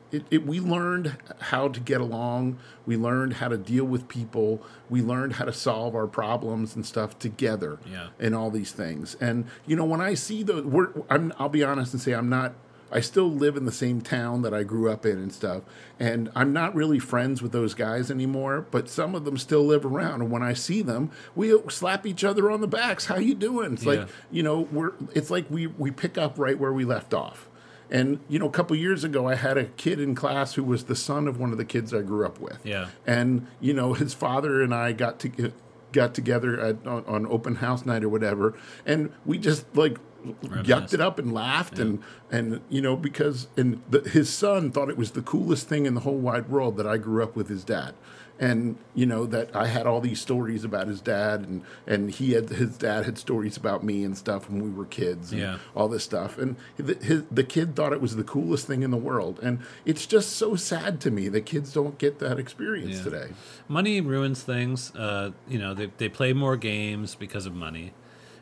[0.10, 2.60] It, it, we learned how to get along.
[2.86, 4.62] We learned how to deal with people.
[4.89, 7.77] We learned how to solve our problems and stuff together.
[7.86, 8.08] Yeah.
[8.17, 9.17] And all these things.
[9.19, 12.30] And you know, when I see the, we're, I'm, I'll be honest and say I'm
[12.30, 12.53] not.
[12.91, 15.63] I still live in the same town that I grew up in and stuff.
[16.00, 18.65] And I'm not really friends with those guys anymore.
[18.71, 20.21] But some of them still live around.
[20.21, 23.06] And when I see them, we slap each other on the backs.
[23.06, 23.73] How you doing?
[23.73, 23.91] It's Yeah.
[23.91, 24.91] like you know, we're.
[25.13, 27.50] It's like we we pick up right where we left off.
[27.89, 30.86] And you know, a couple years ago, I had a kid in class who was
[30.86, 32.60] the son of one of the kids I grew up with.
[32.65, 32.88] Yeah.
[33.06, 35.54] And you know, his father and I got to
[35.93, 38.54] got together at, on, on open house night or whatever,
[38.86, 42.01] and we just like yucked it up and laughed and
[42.32, 45.93] and you know because and the, his son thought it was the coolest thing in
[45.93, 47.93] the whole wide world that I grew up with his dad.
[48.39, 52.34] and you know that I had all these stories about his dad, and and he
[52.34, 55.58] had his dad had stories about me and stuff when we were kids, and Yeah.
[55.75, 58.91] all this stuff, and the, his, the kid thought it was the coolest thing in
[58.91, 62.97] the world, and it's just so sad to me that kids don't get that experience
[62.97, 63.03] Yeah.
[63.03, 63.27] today.
[63.67, 64.93] money ruins things.
[64.95, 67.91] Uh, you know, they they play more games because of money,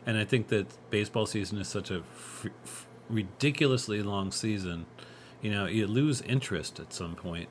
[0.06, 4.86] and I think that baseball season is such a f- f- ridiculously long season.
[5.42, 7.50] You know, you lose interest at some point.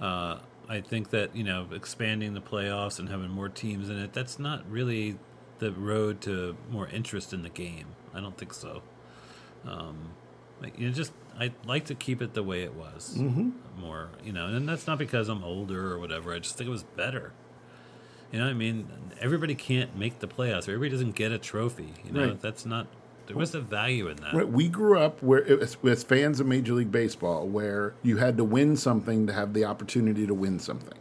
[0.00, 4.12] Uh, I think that you know expanding the playoffs and having more teams in it
[4.12, 5.18] that's not really
[5.58, 7.86] the road to more interest in the game.
[8.14, 8.82] I don't think so.
[9.66, 10.12] Um,
[10.62, 13.14] like, you know, just I like to keep it the way it was
[13.78, 14.08] more.
[14.24, 16.32] You know, and that's not because I'm older or whatever.
[16.34, 17.32] I just think it was better.
[18.32, 18.88] You know, what I mean,
[19.20, 20.62] everybody can't make the playoffs.
[20.68, 21.92] Everybody doesn't get a trophy.
[22.04, 22.40] You know, Right.
[22.40, 22.86] that's not.
[23.26, 24.34] There was a value in that.
[24.34, 28.36] Right, We grew up where as, as fans of Major League Baseball, where you had
[28.38, 30.98] to win something to have the opportunity to win something.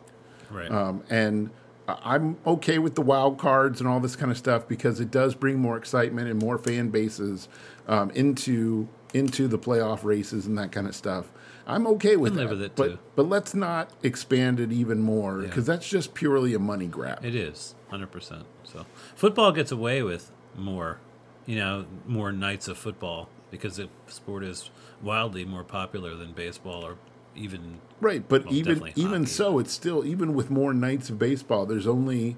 [0.52, 0.70] Right.
[0.70, 1.50] Um, and
[1.88, 5.10] I- I'm okay with the wild cards and all this kind of stuff because it
[5.10, 7.48] does bring more excitement and more fan bases
[7.88, 11.32] um, into into the playoff races and that kind of stuff.
[11.70, 13.00] I'm okay with that, with it, but too.
[13.16, 17.24] but let's not expand it even more because that's just purely a money grab.
[17.24, 18.46] It is hundred percent.
[18.64, 21.00] So football gets away with more,
[21.46, 24.70] you know, more nights of football because the sport is
[25.02, 26.98] wildly more popular than baseball or
[27.36, 31.66] even Right, but Well, even even so, it's still even with more nights of baseball.
[31.66, 32.38] There's only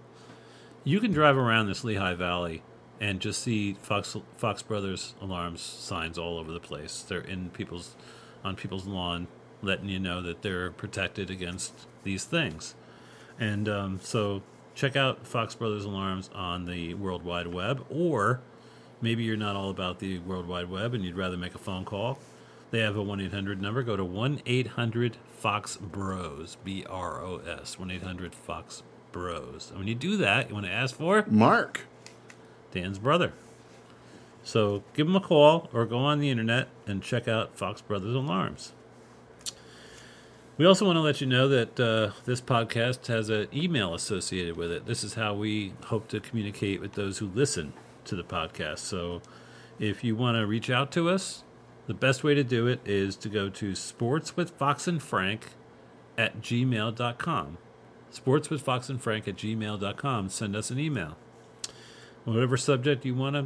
[0.84, 2.62] you can drive around this Lehigh Valley
[3.00, 7.02] and just see Fox Fox Brothers alarms signs all over the place.
[7.02, 7.96] They're in people's
[8.44, 9.28] on people's lawn,
[9.62, 12.76] letting you know that they're protected against these things.
[13.40, 14.44] And um, so
[14.76, 18.42] check out Fox Brothers Alarms on the World Wide Web, or
[19.02, 21.86] maybe you're not all about the World Wide Web and you'd rather make a phone
[21.86, 22.20] call.
[22.72, 23.84] They have a 1 800 number.
[23.84, 29.70] Go to 1 800 Fox Bros, B R O S, 1 800 Fox Bros.
[29.70, 31.82] And when you do that, you want to ask for Mark.
[32.72, 33.32] Dan's brother.
[34.44, 38.14] So give him a call or go on the internet and check out Fox Brothers
[38.14, 38.74] Alarms.
[40.58, 44.56] We also want to let you know that uh, this podcast has an email associated
[44.56, 44.86] with it.
[44.86, 47.74] This is how we hope to communicate with those who listen
[48.06, 48.80] to the podcast.
[48.80, 49.22] So
[49.80, 51.44] if you want to reach out to us,
[51.88, 55.48] the best way to do it is to go to Sports with Fox and Frank
[56.18, 57.58] at gmail.com.
[58.10, 60.30] Sports with Fox and Frank at gmail.com.
[60.30, 61.18] Send us an email
[62.26, 63.46] whatever subject you want to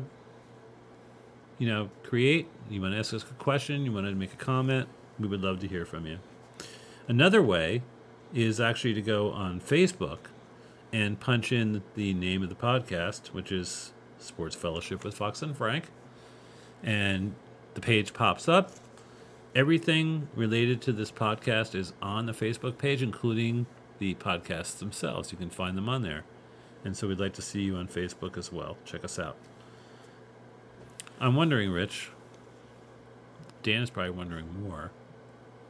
[1.58, 4.38] you know create you want to ask us a question you want to make a
[4.38, 4.88] comment
[5.20, 6.18] we would love to hear from you
[7.10, 7.82] another way
[8.34, 10.20] is actually to go on facebook
[10.94, 15.58] and punch in the name of the podcast which is sports fellowship with fox and
[15.58, 15.86] frank
[16.82, 17.36] and
[17.74, 18.72] the page pops up
[19.54, 23.66] everything related to this podcast is on the facebook page including
[23.98, 26.24] the podcasts themselves you can find them on there
[26.84, 28.78] and so we'd like to see you on Facebook as well.
[28.86, 29.36] Check us out.
[31.20, 32.12] I'm wondering, Rich,
[33.64, 34.92] Dan is probably wondering more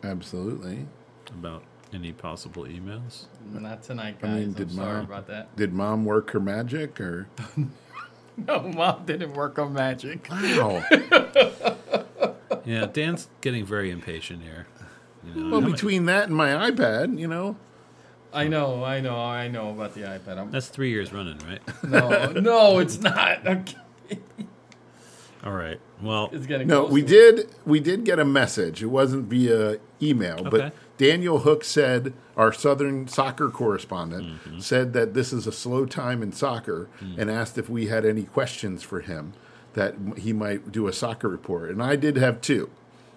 [0.04, 0.86] Absolutely.
[1.30, 1.64] About
[1.94, 3.26] Any possible emails?
[3.52, 4.32] Not tonight, I guys.
[4.32, 5.56] I mean, am did sorry mom- about that.
[5.56, 7.28] Did mom work her magic or?
[8.48, 10.28] No, mom didn't work on magic.
[10.32, 10.82] Wow.
[12.66, 14.68] Yeah, Dan's getting very impatient here.
[15.26, 17.56] You know, well, how mu- between that and my iPad, you know,
[18.32, 20.38] I know, I know, I know about the iPad.
[20.38, 21.62] I'm, that's three years running, right?
[21.84, 23.46] no, no, it's not.
[23.48, 23.76] Okay.
[25.44, 25.80] All right.
[26.02, 28.84] Well, It's getting no, close we did we did get a message.
[28.84, 30.50] It wasn't via email, Okay.
[30.50, 34.60] but Daniel Hook said our Southern soccer correspondent Mm-hmm.
[34.60, 37.18] said that this is a slow time in soccer, Mm.
[37.18, 39.34] and asked if we had any questions for him
[39.74, 41.70] that he might do a soccer report.
[41.72, 42.70] And I did have two.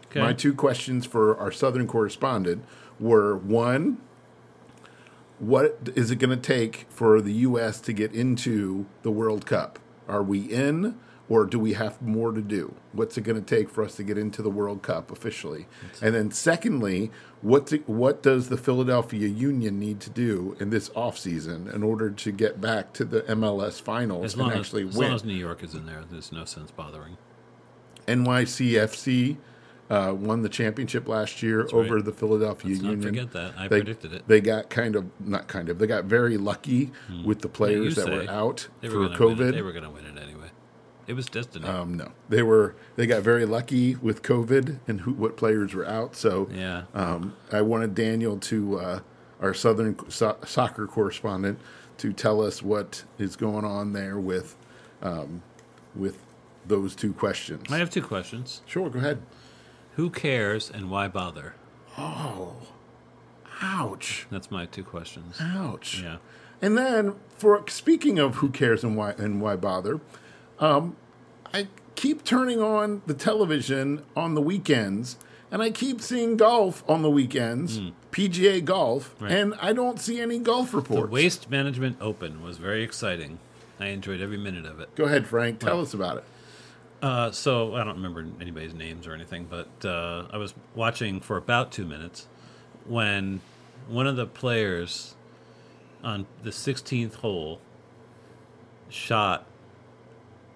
[0.07, 0.21] okay.
[0.21, 2.65] My two questions for our Southern correspondent
[3.01, 3.99] were one,
[5.41, 7.81] what is it going to take for the U.S.
[7.81, 9.81] to get into the World Cup?
[10.09, 10.97] Are we in,
[11.33, 12.75] or do we have more to do?
[12.93, 15.67] What's it going to take for us to get into the World Cup officially?
[16.03, 20.91] And then, secondly, what do, what does the Philadelphia Union need to do in this
[20.91, 24.95] offseason in order to get back to the MLS finals as and as, actually as
[24.95, 25.09] win?
[25.09, 27.17] long as New York is in there, there's no sense bothering.
[28.07, 29.39] NYCFC
[29.89, 32.05] uh, won the championship last year over right.
[32.05, 33.01] the Philadelphia Let's Union.
[33.01, 33.55] forget that.
[33.57, 34.29] I they, predicted it.
[34.29, 35.79] They got kind of not kind of.
[35.79, 36.93] They got very lucky
[37.25, 39.37] with the players you that were out They for were gonna win it.
[39.39, 39.53] COVID.
[39.53, 40.42] They were going to win it anyway.
[41.07, 41.67] It was destiny.
[41.67, 42.75] um, no, they were.
[42.97, 46.15] They got very lucky with COVID and who, what players were out.
[46.15, 46.85] So yeah.
[46.95, 49.01] um, I wanted Daniel to uh,
[49.41, 51.59] our Southern so- soccer correspondent
[51.99, 54.57] to tell us what is going on there with
[55.03, 55.43] um,
[55.95, 56.19] with
[56.67, 57.71] those two questions.
[57.73, 58.63] I have two questions.
[58.67, 59.23] Sure, go ahead.
[59.97, 61.55] Who cares and why bother?
[61.99, 62.55] Oh,
[63.61, 64.27] ouch.
[64.31, 65.37] That's my two questions.
[65.41, 66.01] Ouch.
[66.03, 66.17] Yeah.
[66.63, 70.01] And then, for speaking of who cares and why and why bother,
[70.63, 70.97] um,
[71.53, 75.19] I keep turning on the television on the weekends,
[75.51, 77.81] and I keep seeing golf on the weekends,
[78.13, 79.15] PGA golf.
[79.21, 79.33] Right.
[79.33, 81.03] and I don't see any golf reports.
[81.03, 81.09] The.
[81.09, 83.39] Waste Management Open was very exciting.
[83.81, 84.95] I enjoyed every minute of it.
[84.95, 85.59] Go ahead, Frank.
[85.59, 86.25] Tell us about it.
[87.03, 91.37] Uh, so I don't remember anybody's names or anything, but uh, I was watching for
[91.37, 92.29] about two minutes
[92.87, 93.41] when
[93.89, 95.17] one of the players
[96.05, 97.61] on the 16th hole
[98.89, 99.47] shot,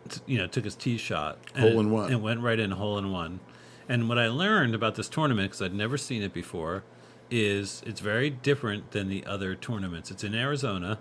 [0.07, 2.13] t- you know, took his tee shot, and Hole in one.
[2.13, 3.41] and went right in hole in one.
[3.89, 6.83] And what I learned about this tournament, because I'd never seen it before,
[7.31, 10.11] is it's very different than the other tournaments.
[10.11, 10.99] It's in Arizona,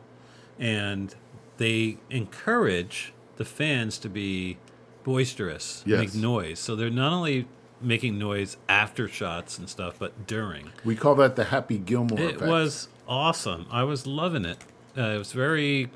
[0.59, 1.13] and
[1.57, 4.57] they encourage the fans to be
[5.03, 5.99] boisterous, Yes.
[5.99, 6.59] make noise.
[6.59, 7.47] So they're not only
[7.81, 10.71] making noise after shots and stuff, but during.
[10.83, 12.49] We call that the Happy Gilmore It effect.
[12.49, 13.67] was awesome.
[13.71, 14.57] I was loving it.
[14.97, 15.89] Uh, it was very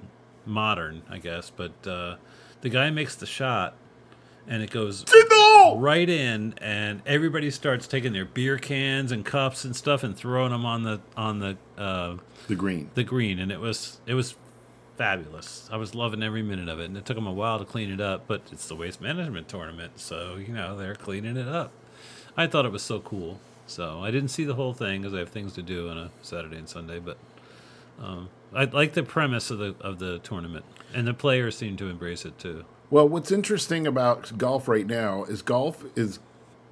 [0.45, 2.15] modern, I guess, but uh,
[2.61, 3.75] the guy makes the shot,
[4.47, 5.05] and it goes
[5.77, 10.51] right in, and everybody starts taking their beer cans and cups and stuff and throwing
[10.51, 12.17] them on the on the uh,
[12.47, 12.89] the green.
[12.95, 14.35] the green, and it was it was
[14.97, 15.69] fabulous.
[15.71, 17.89] I was loving every minute of it, and it took them a while to clean
[17.91, 21.71] it up, but it's the waste management tournament, so you know they're cleaning it up.
[22.35, 23.39] I thought it was so cool.
[23.69, 26.09] So I didn't see the whole thing because I have things to do on a
[26.23, 27.17] Saturday and Sunday, but
[28.01, 31.89] um, I like the premise of the of the tournament, and the players seem to
[31.89, 32.65] embrace it too.
[32.89, 36.19] Well, what's interesting about golf right now is golf is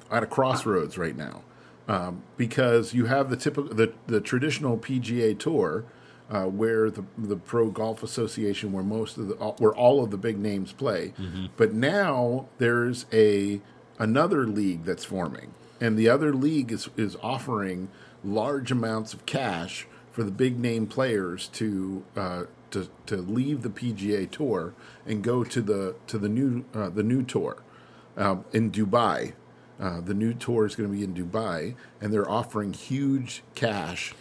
[0.10, 1.44] at a crossroads right now
[1.88, 5.86] um, because you have the typical the, the traditional PGA Tour
[6.30, 10.18] uh, where the the Pro Golf Association where most of the where all of the
[10.18, 11.14] big names play,
[11.56, 13.62] but now there's a
[14.00, 17.90] another league that's forming, and the other league is is offering
[18.24, 19.88] large amounts of cash
[20.18, 24.74] for the big name players to uh, to to leave the PGA Tour
[25.06, 27.58] and go to the to the new uh, the new tour
[28.18, 29.34] um, in Dubai.
[29.80, 34.16] Uh, the new tour is going to be in Dubai, and they're offering huge cash.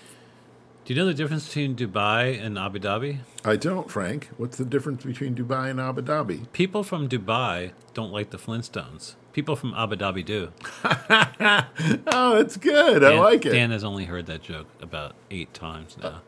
[0.84, 3.20] Do you know the difference between Dubai and Abu Dhabi?
[3.42, 4.28] I don't, Frank.
[4.36, 6.52] What's the difference between Dubai and Abu Dhabi?
[6.52, 9.14] People from Dubai don't like the Flintstones.
[9.36, 10.50] People from Abu Dhabi do.
[12.06, 13.04] Oh, it's good.
[13.04, 13.50] I like it.
[13.52, 16.22] Dan has only heard that joke about eight times now.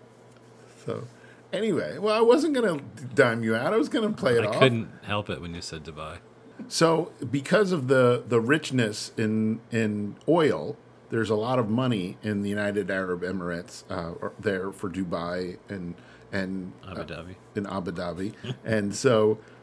[0.85, 1.05] So,
[1.51, 3.73] anyway, well, I wasn't going to dime you out.
[3.73, 4.59] I was going to play it I off.
[4.59, 6.19] couldn't help it when you said Dubai.
[6.69, 10.77] So, because of the the richness in in oil,
[11.09, 15.95] there's a lot of money in the United Arab Emirates uh, there for Dubai and
[16.31, 17.35] and Abu uh, Dhabi.
[17.57, 18.35] in Abu Dhabi,
[18.67, 19.58] and so uh,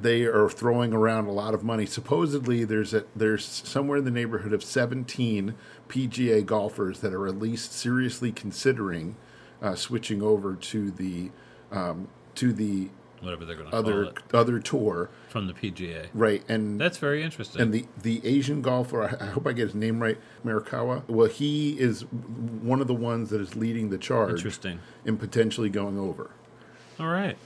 [0.00, 1.86] they are throwing around a lot of money.
[1.86, 5.54] Supposedly, there's a there's somewhere in the neighborhood of 17
[5.88, 9.16] PGA golfers that are at least seriously considering
[9.62, 11.30] uh, switching over to the
[11.70, 12.88] um, to the
[13.20, 16.08] whatever they're going to other other tour, from the PGA.
[16.12, 16.42] right?
[16.48, 17.62] And That's very interesting.
[17.62, 21.08] and the the Asian golfer, I hope I get his name right, Morikawa.
[21.08, 24.80] Well, he is one of the ones that is leading the charge interesting.
[25.04, 26.30] in potentially going over.
[27.00, 27.36] All right.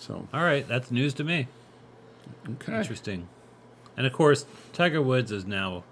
[0.00, 0.66] So All right.
[0.66, 1.46] That's news to me.
[2.48, 3.28] okay, Interesting.
[3.96, 5.84] And of course, Tiger Woods is now.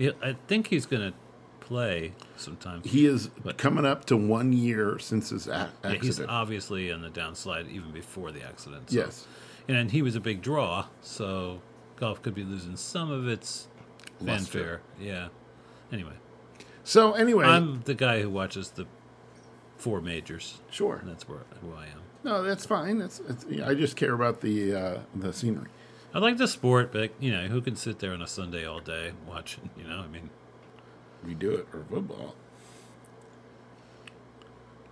[0.00, 1.16] I think he's going to
[1.60, 2.82] play sometime.
[2.82, 6.30] he is coming up to one year since his a- Yeah, he's accident.
[6.30, 8.90] obviously on the downslide even before the accident.
[8.90, 9.26] so- yes,
[9.68, 11.60] And he was a big draw, so
[11.96, 13.68] golf could be losing some of its
[14.20, 14.44] Luster.
[14.52, 14.80] fanfare.
[15.00, 15.28] Yeah.
[15.92, 16.14] Anyway,
[16.82, 18.86] so anyway, I'm the guy who watches the
[19.78, 20.60] four majors.
[20.70, 20.96] sure.
[20.96, 22.00] And that's where who I am.
[22.24, 22.98] No, that's fine.
[22.98, 25.68] That's, it's, yeah, I just care about the uh, the scenery.
[26.14, 28.80] I like the sport, but you know, who can sit there on a Sunday all
[28.80, 29.68] day watching?
[29.76, 30.30] You know, I mean,
[31.24, 32.34] We do it or football.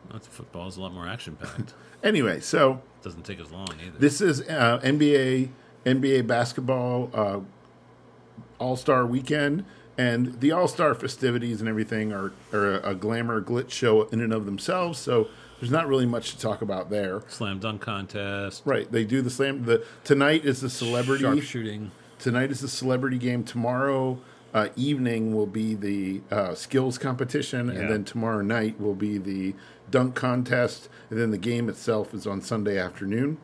[0.06, 1.74] that's- football is a lot more action packed.
[2.04, 3.96] Anyway, so Doesn't take as long either.
[3.96, 5.50] This is uh, NBA
[5.86, 7.38] NBA basketball uh,
[8.58, 9.64] All Star Weekend,
[9.98, 14.32] and the All Star festivities and everything are, are a glamour glitch show in and
[14.32, 14.98] of themselves.
[14.98, 15.28] So
[15.60, 17.22] there's not really much to talk about there.
[17.28, 18.90] Slam dunk contest, Right?
[18.90, 19.64] They do the slam.
[19.64, 21.22] The tonight is the celebrity.
[21.24, 21.90] sharpshooting.
[22.18, 23.44] Tonight is the celebrity game.
[23.44, 24.18] Tomorrow
[24.54, 27.74] uh, evening will be the uh, skills competition, Yeah.
[27.80, 29.54] and then tomorrow night will be the
[29.90, 33.38] dunk contest, and then the game itself is on Sunday afternoon.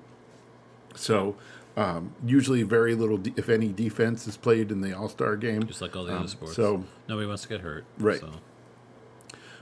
[0.94, 1.36] So
[1.80, 5.64] um, usually, very little, de- if any, defense is played in the All Star game.
[5.66, 6.56] just like all the Um, other sports.
[6.56, 7.84] so- nobody wants to get hurt.
[7.98, 8.20] Right.
[8.20, 8.30] So.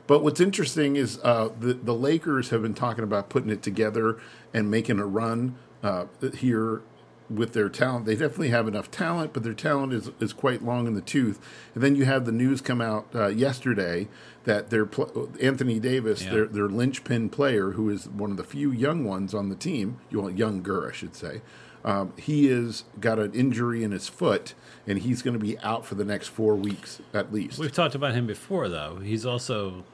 [0.06, 4.18] But what's interesting is uh, the the Lakers have been talking about putting it together
[4.54, 6.06] and making a run uh,
[6.38, 6.82] here
[7.28, 8.06] with their talent.
[8.06, 11.40] They definitely have enough talent, but their talent is is quite long in the tooth.
[11.74, 14.06] And then you have the news come out uh, yesterday
[14.44, 16.30] that their pl- Anthony Davis, Yeah.
[16.30, 19.98] their their linchpin player, who is one of the few young ones on the team,
[20.08, 21.42] you want younger, I should say.
[21.86, 24.54] Um, he is got an injury in his foot,
[24.86, 27.58] and he's going to be out for the next four weeks at least.
[27.60, 28.96] We've talked about him before, though.
[29.02, 29.84] He's also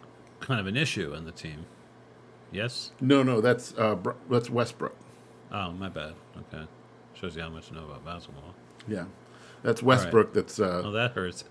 [0.41, 1.67] kind of an issue on the team.
[2.51, 2.93] Yes.
[3.01, 4.97] No, no, that's uh, Br- that's Westbrook.
[5.53, 6.15] Oh, my bad.
[6.53, 6.65] Okay,
[7.15, 8.55] shows you how much you know about basketball.
[8.89, 9.05] Yeah,
[9.63, 10.33] that's Westbrook.
[10.33, 11.45] That's uh, Oh, that hurts.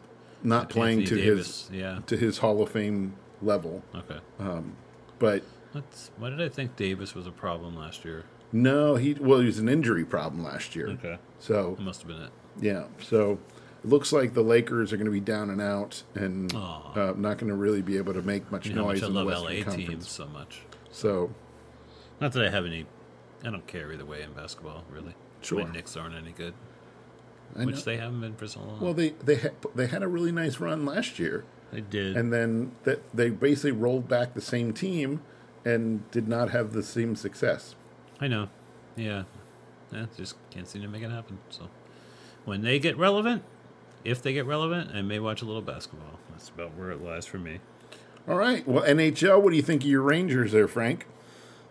[0.43, 1.67] not playing Anthony to Davis.
[1.69, 1.99] his Yeah.
[2.07, 3.13] to his Hall of Fame
[3.43, 3.83] level.
[3.93, 4.19] Okay.
[4.39, 4.73] Um,
[5.19, 5.43] But
[5.75, 8.25] Let's, why did I think Davis was a problem last year?
[8.51, 10.89] No, he well, he was an injury problem last year.
[10.89, 11.17] Okay.
[11.39, 12.31] So That must have been it.
[12.59, 13.39] yeah, so
[13.83, 17.37] it looks like the Lakers are going to be down and out and uh, not
[17.37, 19.19] going to really be able to make much You know noise much I in the
[19.23, 19.89] love Western LA Conference.
[19.89, 20.61] teams so much.
[20.91, 21.31] So
[22.19, 22.85] Not that I have any.
[23.43, 25.15] I don't care either way in basketball, really.
[25.41, 25.63] Sure.
[25.65, 26.53] My Knicks aren't any good,
[27.57, 27.81] I which know.
[27.81, 28.79] they haven't been for so long.
[28.79, 32.15] well, they they had, they had a really nice run last year, they did.
[32.15, 35.21] and then that they basically rolled back the same team
[35.65, 37.73] and did not have the same success.
[38.21, 38.47] I know.
[38.95, 39.23] Yeah.
[39.91, 41.39] Yeah, just can't seem to make it happen.
[41.49, 41.69] So
[42.45, 43.43] when they get relevant,
[44.05, 46.19] if they get relevant, I may watch a little basketball.
[46.29, 47.59] That's about where it lies for me.
[48.27, 48.65] All right.
[48.67, 51.07] Well, NHL, what do you think of your Rangers there, Frank?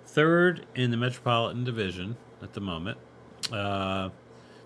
[0.05, 2.99] Third in the Metropolitan Division at the moment.
[3.51, 4.11] Uh,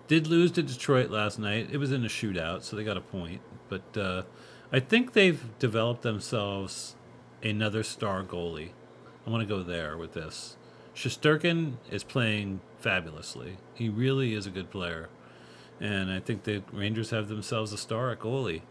[0.07, 1.69] did lose to Detroit last night.
[1.71, 3.41] It was in a shootout, so they got a point.
[3.69, 4.23] But uh,
[4.71, 6.95] I think they've developed themselves
[7.43, 8.69] another star goalie.
[9.25, 10.57] I want to go there with this.
[10.95, 13.57] Shesterkin is playing fabulously.
[13.73, 15.09] He really is a good player.
[15.79, 18.61] And I think the Rangers have themselves a star at goalie.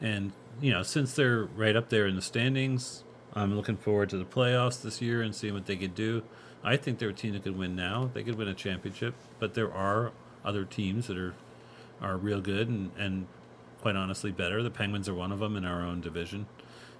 [0.00, 4.18] And, you know, since they're right up there in the standings, I'm looking forward to
[4.18, 6.24] the playoffs this year and seeing what they could do.
[6.64, 8.10] I think they're a team that could win now.
[8.12, 10.12] They could win a championship, but there are
[10.44, 11.34] other teams that are
[12.00, 13.26] are real good and, and
[13.80, 14.62] quite honestly better.
[14.62, 16.46] The Penguins are one of them in our own division.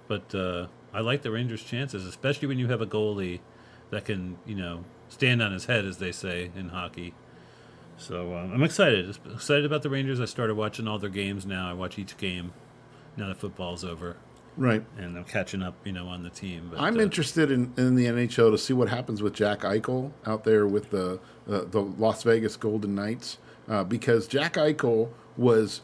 [0.07, 3.39] But uh, I like the Rangers' chances, especially when you have a goalie
[3.91, 7.13] that can, you know, stand on his head, as they say in hockey.
[7.97, 9.17] So um, I'm excited.
[9.33, 10.21] Excited about the Rangers.
[10.21, 11.69] I started watching all their games now.
[11.69, 12.53] I watch each game
[13.17, 14.15] now that football's over,
[14.55, 14.85] Right.
[14.97, 16.69] and I'm catching up, you know, on the team.
[16.71, 20.11] But, I'm uh, interested in, in the NHL to see what happens with Jack Eichel
[20.25, 21.19] out there with the
[21.49, 23.37] uh, the Las Vegas Golden Knights
[23.67, 25.81] uh, because Jack Eichel was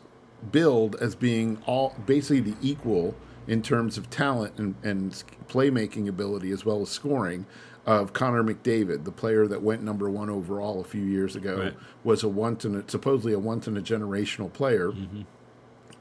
[0.51, 3.16] billed as being all basically the equal
[3.47, 7.45] in terms of talent and, and playmaking ability as well as scoring
[7.86, 11.74] of Connor McDavid, the player that went number one overall a few years ago, Right.
[12.04, 14.90] was a once in a, supposedly a once in a generational player.
[14.90, 15.22] Mm-hmm.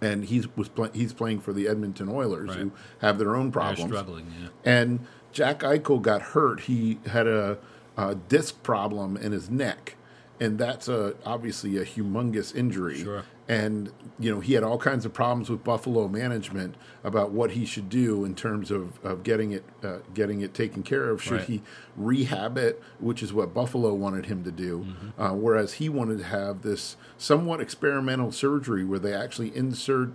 [0.01, 2.59] And he's was play, he's playing for the Edmonton Oilers, Right.
[2.59, 3.91] who have their own problems.
[3.91, 4.26] struggling.
[4.41, 4.49] Yeah.
[4.64, 5.01] And
[5.32, 6.61] Jack Eichel got hurt.
[6.61, 7.59] He had a,
[7.97, 9.97] a disc problem in his neck,
[10.41, 13.03] and that's a obviously a humongous injury.
[13.03, 13.24] Sure.
[13.49, 17.66] And you know he had all kinds of problems with Buffalo management about what he
[17.66, 21.22] should do in terms of, of getting it uh, getting it taken care of.
[21.22, 21.42] Should Right.
[21.47, 21.62] he
[21.97, 24.86] rehab it, which is what Buffalo wanted him to do,
[25.18, 30.11] uh, whereas he wanted to have this somewhat experimental surgery where they actually insert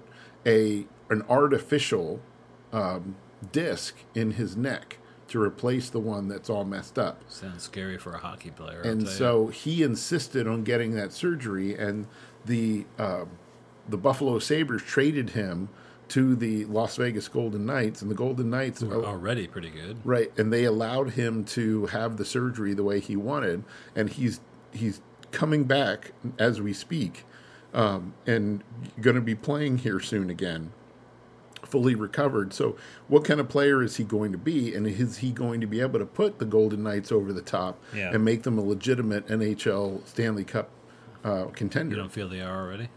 [0.46, 2.22] a an artificial
[2.74, 3.16] um,
[3.52, 7.22] disc in his neck to replace the one that's all messed up.
[7.28, 8.82] Sounds scary for a hockey player.
[8.84, 12.08] I'll And so he insisted on getting that surgery, and
[12.46, 13.26] the uh,
[13.88, 15.70] the Buffalo Sabres traded him
[16.10, 19.98] to the Las Vegas Golden Knights, and the Golden Knights We're already pretty good.
[20.04, 23.64] Right, and they allowed him to have the surgery the way he wanted,
[23.96, 24.40] and he's
[24.72, 27.26] he's coming back as we speak,
[27.74, 28.64] um, and
[29.00, 30.72] going to be playing here soon again,
[31.64, 32.54] fully recovered.
[32.54, 32.76] So,
[33.08, 35.80] what kind of player is he going to be, and is he going to be
[35.82, 38.12] able to put the Golden Knights over the top Yeah.
[38.14, 40.70] and make them a legitimate NHL Stanley Cup
[41.24, 41.96] uh, contender?
[41.96, 42.90] You don't feel they are already?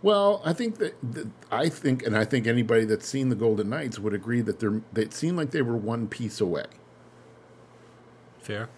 [0.00, 3.68] Well, I think that, that I think, and I think anybody that's seen the Golden
[3.68, 6.66] Knights would agree that they're they it seemed like they were one piece away
[8.40, 8.68] Fair?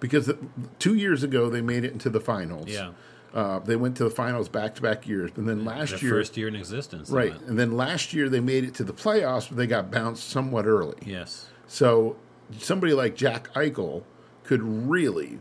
[0.00, 0.30] because
[0.78, 2.66] two years ago they made it into the finals.
[2.68, 2.90] Yeah.
[3.34, 6.10] uh, they went to the finals back to back years, and then last Their year,
[6.10, 7.10] first year in existence.
[7.10, 10.28] right, and then last year they made it to the playoffs, but they got bounced
[10.28, 10.98] somewhat early.
[11.04, 11.46] Yes.
[11.66, 12.16] So
[12.58, 14.02] somebody like Jack Eichel
[14.44, 15.40] could really,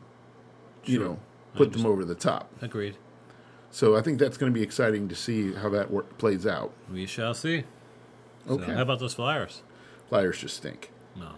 [0.85, 1.03] you Sure.
[1.05, 1.19] know,
[1.57, 2.49] put them over the top.
[2.61, 2.97] Agreed.
[3.69, 6.73] So I think that's going to be exciting to see how that work, plays out.
[6.91, 7.63] We shall see.
[8.47, 8.73] So Okay.
[8.73, 9.61] how about those Flyers?
[10.09, 10.91] Flyers just stink.
[11.15, 11.31] No.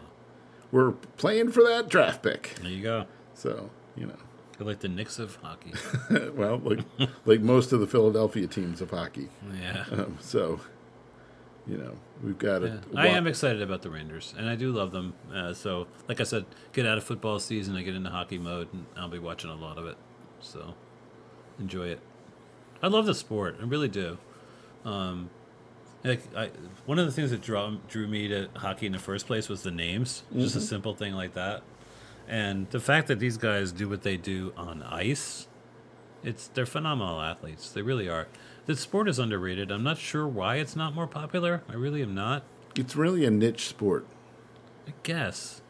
[0.72, 3.06] We're playing for that draft pick, There you go.
[3.34, 4.18] so you know.
[4.58, 5.74] They're like the Knicks of hockey.
[6.36, 6.80] well, like
[7.26, 9.30] like most of the Philadelphia teams of hockey.
[9.60, 9.86] yeah.
[9.92, 10.60] Um, so,
[11.66, 11.94] you know,
[12.24, 12.78] we've got Yeah.
[12.96, 15.14] I am excited about the Rangers, and I do love them.
[15.34, 18.68] Uh, so, like I said, get out of football season, I get into hockey mode,
[18.74, 19.96] and I'll be watching a lot of it.
[20.42, 20.74] So,
[21.60, 22.00] enjoy it.
[22.82, 24.18] I love the sport, I really do.
[24.86, 25.30] Um,
[26.04, 26.50] like I,
[26.86, 29.64] one of the things that draw, drew me to hockey in the first place was
[29.64, 31.62] the names, just a simple thing like that,
[32.28, 35.48] and the fact that these guys do what they do on ice.
[36.22, 37.72] It's they're phenomenal athletes.
[37.72, 38.28] They really are.
[38.66, 39.72] The sport is underrated.
[39.72, 41.64] I'm not sure why it's not more popular.
[41.70, 42.44] I really am not.
[42.76, 44.06] It's really a niche sport.
[44.88, 45.62] I guess.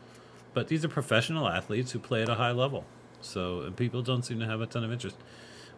[0.53, 2.85] But these are professional athletes who play at a high level.
[3.21, 5.17] So and people don't seem to have a ton of interest.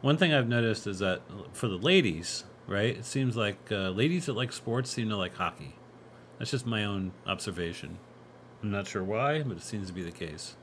[0.01, 1.21] One thing I've noticed is that
[1.53, 5.35] for the ladies, right, it seems like uh, ladies that like sports seem to like
[5.35, 5.75] hockey.
[6.39, 7.99] That's just my own observation.
[8.63, 10.55] I'm not sure why, but it seems to be the case.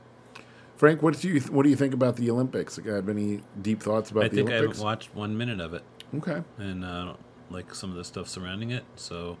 [0.75, 2.77] Frank, what do you what do you think about the Olympics?
[2.77, 4.77] Have any deep thoughts about I the think I Olympics?
[4.77, 5.83] haven't watched one minute of it.
[6.17, 7.19] okay, and uh, I don't
[7.49, 8.83] like some of the stuff surrounding it.
[8.95, 9.37] So,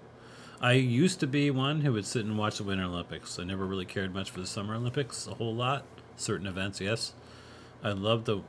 [0.61, 3.39] I used to be one who would sit and watch the Winter Olympics.
[3.39, 5.85] I never really cared much for the Summer Olympics a whole lot.
[6.17, 7.13] Certain events, yes.
[7.83, 8.41] I love the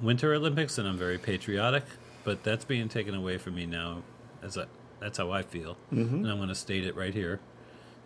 [0.00, 1.84] Winter Olympics, and I'm very patriotic.
[2.24, 4.02] But that's being taken away from me now.
[4.42, 4.66] As I,
[5.00, 7.40] that's how I feel, and I'm going to state it right here.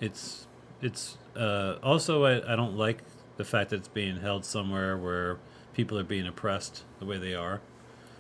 [0.01, 0.47] It's
[0.83, 3.03] it's uh, also I, I don't like
[3.37, 5.39] the fact that it's being held somewhere where
[5.75, 7.61] people are being oppressed the way they are.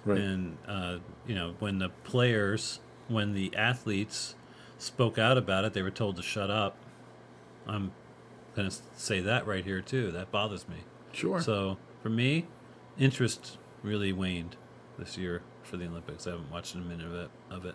[0.04, 0.18] right.
[0.18, 4.34] And uh, you know, when the players, when the athletes
[4.78, 6.76] spoke out about it, they were told to shut up.
[7.66, 7.92] I'm
[8.54, 10.10] going to say that right here too.
[10.12, 10.76] That bothers me.
[11.12, 11.40] sure.
[11.40, 12.46] So for me,
[13.00, 14.54] interest really waned
[14.96, 16.24] this year for the Olympics.
[16.28, 17.30] I haven't watched a minute of it.
[17.50, 17.74] Of it.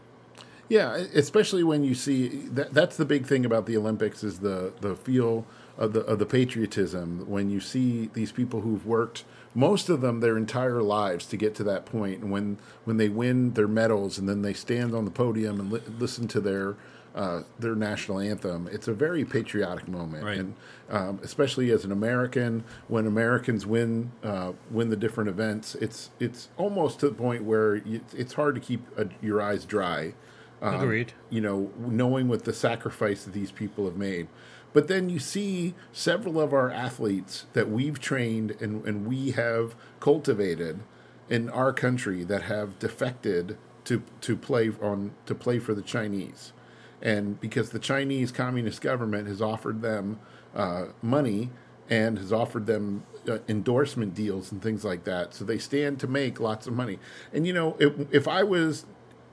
[0.70, 4.72] Yeah, especially when you see that that's the big thing about the Olympics is the
[4.80, 5.46] the feel
[5.78, 10.22] of the of the patriotism when you see these people who've worked most of them
[10.22, 14.18] their entire lives to get to that point and when when they win their medals
[14.18, 16.76] and then they stand on the podium and li- listen to their
[17.16, 20.38] uh, their national anthem it's a very patriotic moment Right.
[20.40, 20.56] and
[20.90, 26.50] um, especially as an American when Americans win uh, win the different events it's it's
[26.58, 30.14] almost to the point where you, it's hard to keep uh, your eyes dry
[30.62, 31.14] um, Agreed.
[31.32, 34.28] you know, knowing what the sacrifice that these people have made.
[34.74, 39.74] But then you see several of our athletes that we've trained and, and we have
[40.00, 40.82] cultivated
[41.30, 46.54] in our country that have defected to to play on to play for the Chinese,
[47.02, 50.20] and because the Chinese Communist government has offered them
[50.56, 51.50] uh, money
[51.90, 56.08] and has offered them uh, endorsement deals and things like that, so they stand to
[56.08, 57.00] make lots of money.
[57.34, 58.86] And you know, if, if I was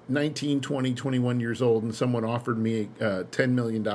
[0.09, 3.86] 19, 20, 21 years old and someone offered me uh, $10 million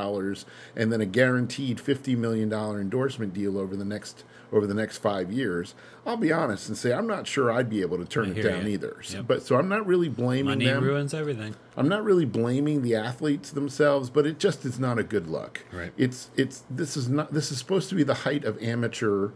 [0.76, 5.32] and then a guaranteed $50 million endorsement deal over the next over the next five
[5.32, 5.74] years,
[6.06, 8.68] I'll be honest and say I'm not sure I'd be able to turn it down
[8.68, 8.74] you.
[8.74, 8.98] either.
[9.02, 9.28] So, Yep.
[9.28, 10.84] but so I'm not really blaming Money them.
[10.84, 11.56] ruins everything.
[11.76, 15.66] I'm not really blaming the athletes themselves, but it just is not a good look.
[15.74, 15.92] Right.
[15.98, 19.30] It's it's this is not this is supposed to be the height of amateur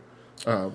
[0.46, 0.70] uh,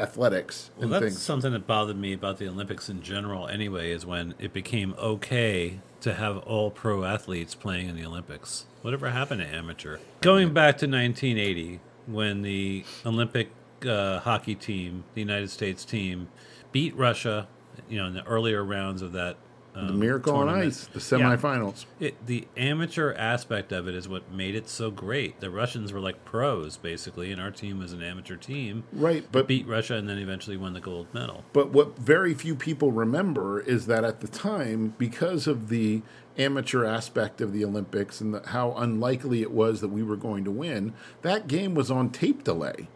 [0.00, 1.22] athletics Well, and that's things.
[1.22, 3.48] something that bothered me about the Olympics in general.
[3.48, 8.66] Anyway, is when it became okay to have all pro athletes playing in the Olympics.
[8.82, 9.98] Whatever happened to amateur?
[10.20, 13.50] Going back to 1980, when the Olympic
[13.86, 16.28] uh, hockey team, the United States team,
[16.72, 17.48] beat Russia,
[17.88, 19.36] you know, in the earlier rounds of that.
[19.78, 20.48] Um, the Miracle on.
[20.48, 21.84] Ice, the semifinals.
[22.00, 25.40] It, the amateur aspect of it is what made it so great.
[25.40, 28.84] The Russians were like pros, basically, and our team was an amateur team.
[28.92, 31.44] Right, but Beat Russia and then eventually won the gold medal.
[31.52, 36.02] But what very few people remember is that at the time, because of the
[36.36, 40.44] amateur aspect of the Olympics and the, how unlikely it was that we were going
[40.44, 42.88] to win, that game was on tape delay.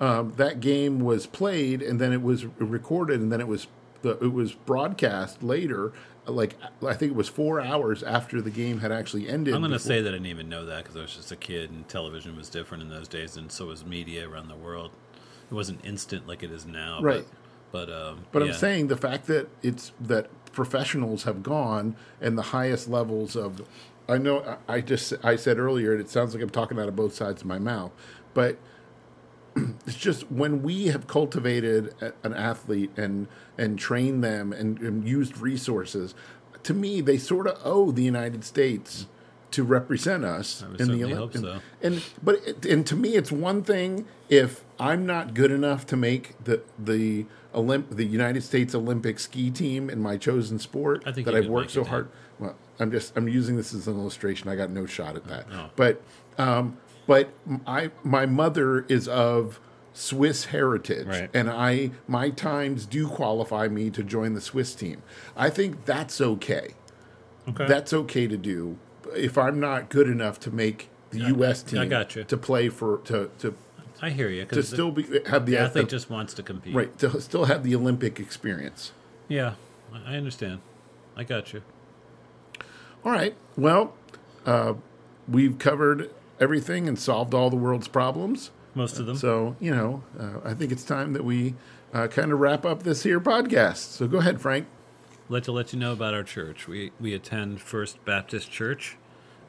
[0.00, 3.68] Um, that game was played and then it was recorded and then it was
[4.02, 5.92] the, it was broadcast later.
[6.26, 6.56] Like
[6.86, 9.54] I think it was four hours after the game had actually ended.
[9.54, 11.36] I'm going to say that I didn't even know that because I was just a
[11.36, 14.90] kid and television was different in those days, and so was media around the world.
[15.50, 17.00] It wasn't instant like it is now.
[17.02, 17.24] Right.
[17.70, 18.48] But, but, um, But yeah.
[18.48, 23.62] I'm saying the fact that it's that professionals have gone and the highest levels of,
[24.08, 26.96] I know I just I said earlier, and it sounds like I'm talking out of
[26.96, 27.92] both sides of my mouth,
[28.32, 28.58] but
[29.86, 35.08] it's just when we have cultivated a- an athlete and and trained them and, and
[35.08, 36.14] used resources,
[36.62, 39.06] to me they sort of owe the United States
[39.52, 41.60] to represent us in the certainly Olymp- hope so.
[41.80, 45.96] and but it, and to me, it's one thing if I'm not good enough to
[45.96, 51.34] make the the Olymp the United States Olympic ski team in my chosen sport that
[51.36, 52.08] i've worked so hard.
[52.40, 54.48] Well, I'm just I'm using this as an illustration.
[54.48, 55.46] I got no shot at that.
[55.52, 55.70] Oh.
[55.76, 56.02] But
[56.36, 56.76] um,
[57.06, 57.30] but
[57.66, 59.60] I my mother is of
[59.92, 61.30] Swiss heritage, Right.
[61.32, 65.02] and I my times do qualify me to join the Swiss team.
[65.36, 66.74] I think that's okay
[67.48, 67.66] okay.
[67.66, 68.78] that's okay to do
[69.14, 71.62] if I'm not good enough to make the U.S.
[71.62, 71.78] team.
[71.80, 72.24] I got you.
[72.24, 73.54] to play for to to,
[74.02, 76.74] I hear you to still be have the, the athlete the- just wants to compete.
[76.74, 78.92] right to still have the Olympic experience.
[79.28, 79.54] Yeah,
[79.92, 80.60] I I understand.
[81.16, 81.62] I got you.
[83.04, 83.36] All right.
[83.56, 83.94] Well,
[84.46, 84.74] uh,
[85.28, 88.50] we've covered everything and solved all the world's problems.
[88.74, 89.16] Most of them.
[89.16, 91.54] So you know, uh, I think it's time that we
[91.92, 93.92] uh, kind of wrap up this here podcast.
[93.92, 94.66] So go ahead, Frank.
[95.28, 96.66] Let to let you know about our church.
[96.68, 98.96] We we attend First Baptist Church.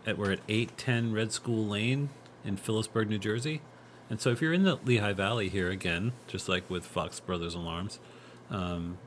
[0.06, 2.10] At, we're at eight ten Red School Lane
[2.44, 3.62] in Phillipsburg, New Jersey.
[4.10, 7.56] And so if you're in the Lehigh Valley here again, just like with Fox Brothers
[7.56, 8.00] Alarms,
[8.52, 9.00] um,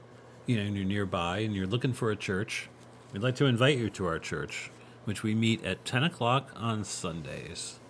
[0.44, 2.68] you know, and you're nearby and you're looking for a church,
[3.12, 4.72] we'd like to invite you to our church,
[5.08, 7.80] which we meet at ten o'clock on Sundays.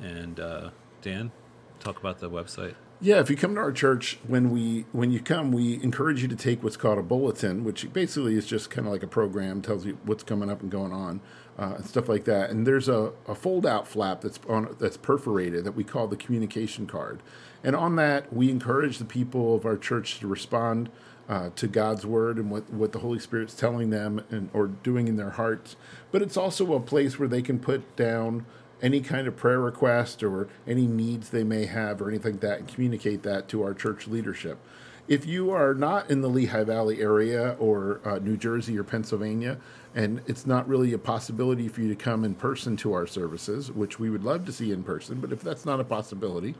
[0.00, 0.70] And uh,
[1.02, 1.32] Dan,
[1.80, 2.76] talk about the website.
[3.00, 6.28] Yeah, if you come to our church, when we when you come, we encourage you
[6.28, 9.62] to take what's called a bulletin, which basically is just kind of like a program,
[9.62, 11.20] tells you what's coming up and going on,
[11.58, 12.50] uh, and stuff like that.
[12.50, 16.16] And there's a, a fold out flap that's on that's perforated that we call the
[16.16, 17.20] communication card,
[17.64, 20.88] and on that we encourage the people of our church to respond
[21.28, 25.08] uh, to God's word and what what the Holy Spirit's telling them and or doing
[25.08, 25.76] in their hearts.
[26.12, 28.46] But it's also a place where they can put down
[28.82, 32.58] any kind of prayer request or any needs they may have or anything like that
[32.58, 34.58] and communicate that to our church leadership.
[35.06, 39.58] If you are not in the Lehigh Valley area or uh, New Jersey or Pennsylvania,
[39.94, 43.70] and it's not really a possibility for you to come in person to our services,
[43.70, 46.54] which we would love to see in person, but if that's not a possibility,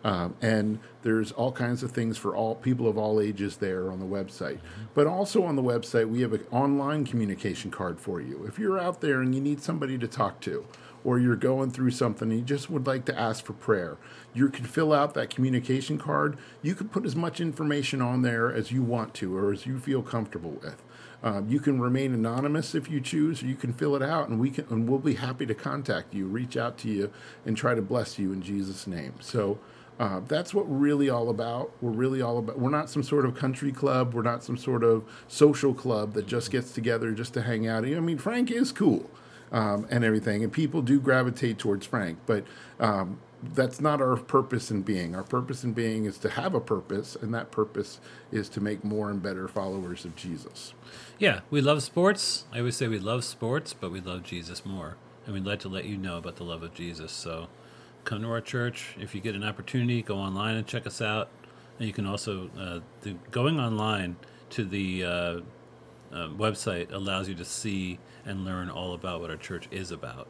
[0.04, 4.00] Um, and there's all kinds of things for all people of all ages there on
[4.00, 4.60] the website.
[4.94, 8.46] But also on the website, we have an online communication card for you.
[8.48, 10.66] If you're out there and you need somebody to talk to,
[11.04, 13.98] or you're going through something and you just would like to ask for prayer,
[14.34, 16.38] you can fill out that communication card.
[16.62, 19.80] You can put as much information on there as you want to or as you
[19.80, 20.82] feel comfortable with.
[21.24, 24.40] Um, you can remain anonymous if you choose, or you can fill it out, and
[24.40, 27.12] we can, and we'll be happy to contact you, reach out to you,
[27.46, 29.14] and try to bless you in Jesus' name.
[29.20, 29.60] So
[30.02, 31.66] uh, that's what we're really all about.
[31.82, 32.56] We're really all about.
[32.64, 34.14] We're not some sort of country club.
[34.16, 37.86] We're not some sort of social club that just gets together just to hang out.
[37.86, 39.04] I mean, Frank is cool.
[39.52, 40.44] um, and everything.
[40.44, 42.46] And people do gravitate towards Frank, but
[42.80, 45.16] um, that's not our purpose in being.
[45.16, 48.00] Our purpose in being is to have a purpose, and that purpose
[48.32, 50.74] is to make more and better followers of Jesus.
[51.20, 52.46] Yeah, we love sports.
[52.54, 54.98] I always say we love sports, but we love Jesus more.
[55.26, 57.12] And we'd like to let you know about the love of Jesus.
[57.12, 57.48] So
[58.04, 58.96] come to our church.
[59.00, 61.30] If you get an opportunity, go online and check us out.
[61.80, 64.16] And you can also, uh, the, going online
[64.52, 65.42] to the uh, uh,
[66.12, 70.28] website allows you to see and learn all about what our church is about.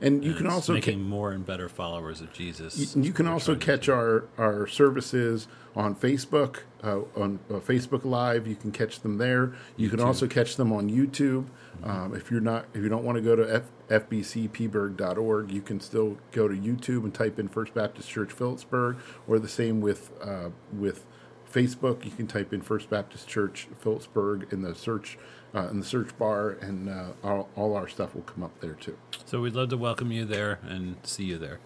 [0.00, 2.94] And you And can also making more and better followers of Jesus.
[2.96, 8.46] You, you can also catch our, our services on Facebook, uh, on uh, Facebook Live.
[8.46, 9.54] You can catch them there.
[9.76, 11.46] You can also catch them on YouTube.
[11.82, 15.80] Um, if you're not, if you don't want to go to F, fbcpberg.org, you can
[15.80, 18.96] still go to YouTube and type in First Baptist Church Phillipsburg,
[19.26, 21.06] or the same with uh, with
[21.52, 22.04] Facebook.
[22.04, 25.18] You can type in First Baptist Church Phillipsburg in the search
[25.54, 28.74] uh, in the search bar, and uh, all, all our stuff will come up there
[28.74, 28.96] too.
[29.24, 31.58] So we'd love to welcome you there and see you there.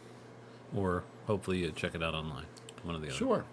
[0.74, 2.46] Or hopefully you check it out online.
[2.82, 3.16] One of the other.
[3.16, 3.44] Sure.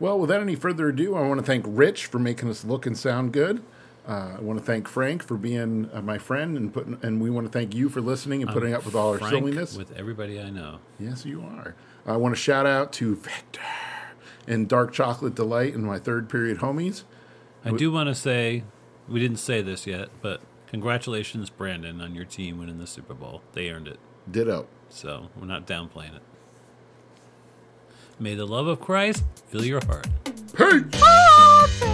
[0.00, 2.96] Well, without any further ado, I want to thank Rich for making us look and
[2.96, 3.62] sound good.
[4.06, 7.30] Uh, I want to thank Frank for being uh, my friend, and putting, and we
[7.30, 9.76] want to thank you for listening and putting up with all our silliness.
[9.76, 10.80] With everybody I know.
[10.98, 11.76] yes, you are.
[12.04, 13.60] I want to shout out to Victor
[14.48, 17.04] and Dark Chocolate Delight and my third period homies.
[17.64, 18.64] I do want to say,
[19.08, 23.42] we didn't say this yet, but congratulations, Brandon, on your team winning the Super Bowl.
[23.52, 23.98] They earned it.
[24.30, 24.66] Ditto.
[24.88, 26.22] So we're not downplaying it.
[28.18, 30.06] May the love of Christ fill your heart.
[30.54, 31.91] Peace.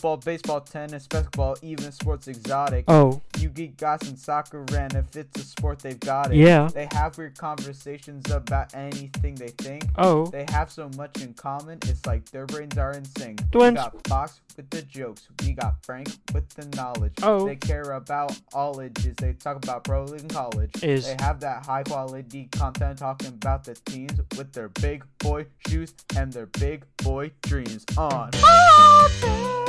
[0.00, 2.86] Football, baseball, tennis, basketball, even sports exotic.
[2.88, 6.38] Oh, You geek guys in soccer, and if it's a sport, they've got it.
[6.38, 6.70] Yeah.
[6.72, 9.84] They have weird conversations about anything they think.
[9.98, 13.42] oh, They have so much in common, it's like their brains are in sync.
[13.52, 13.72] Twins.
[13.72, 17.12] We got Fox with the jokes, we got Frank with the knowledge.
[17.22, 17.44] Oh.
[17.44, 20.82] They care about all ages, they talk about pro league and college.
[20.82, 25.44] Is- They have that high quality content talking about the teams with their big boy
[25.68, 28.30] shoes and their big boy dreams on.
[28.36, 29.66] Ah,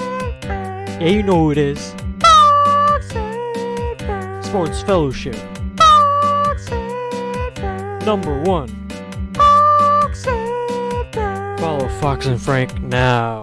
[1.01, 1.79] yeah, you know who it is.
[4.45, 5.35] Sports Fellowship.
[8.05, 8.69] Number one.
[11.57, 13.40] Follow Fox and Frank now.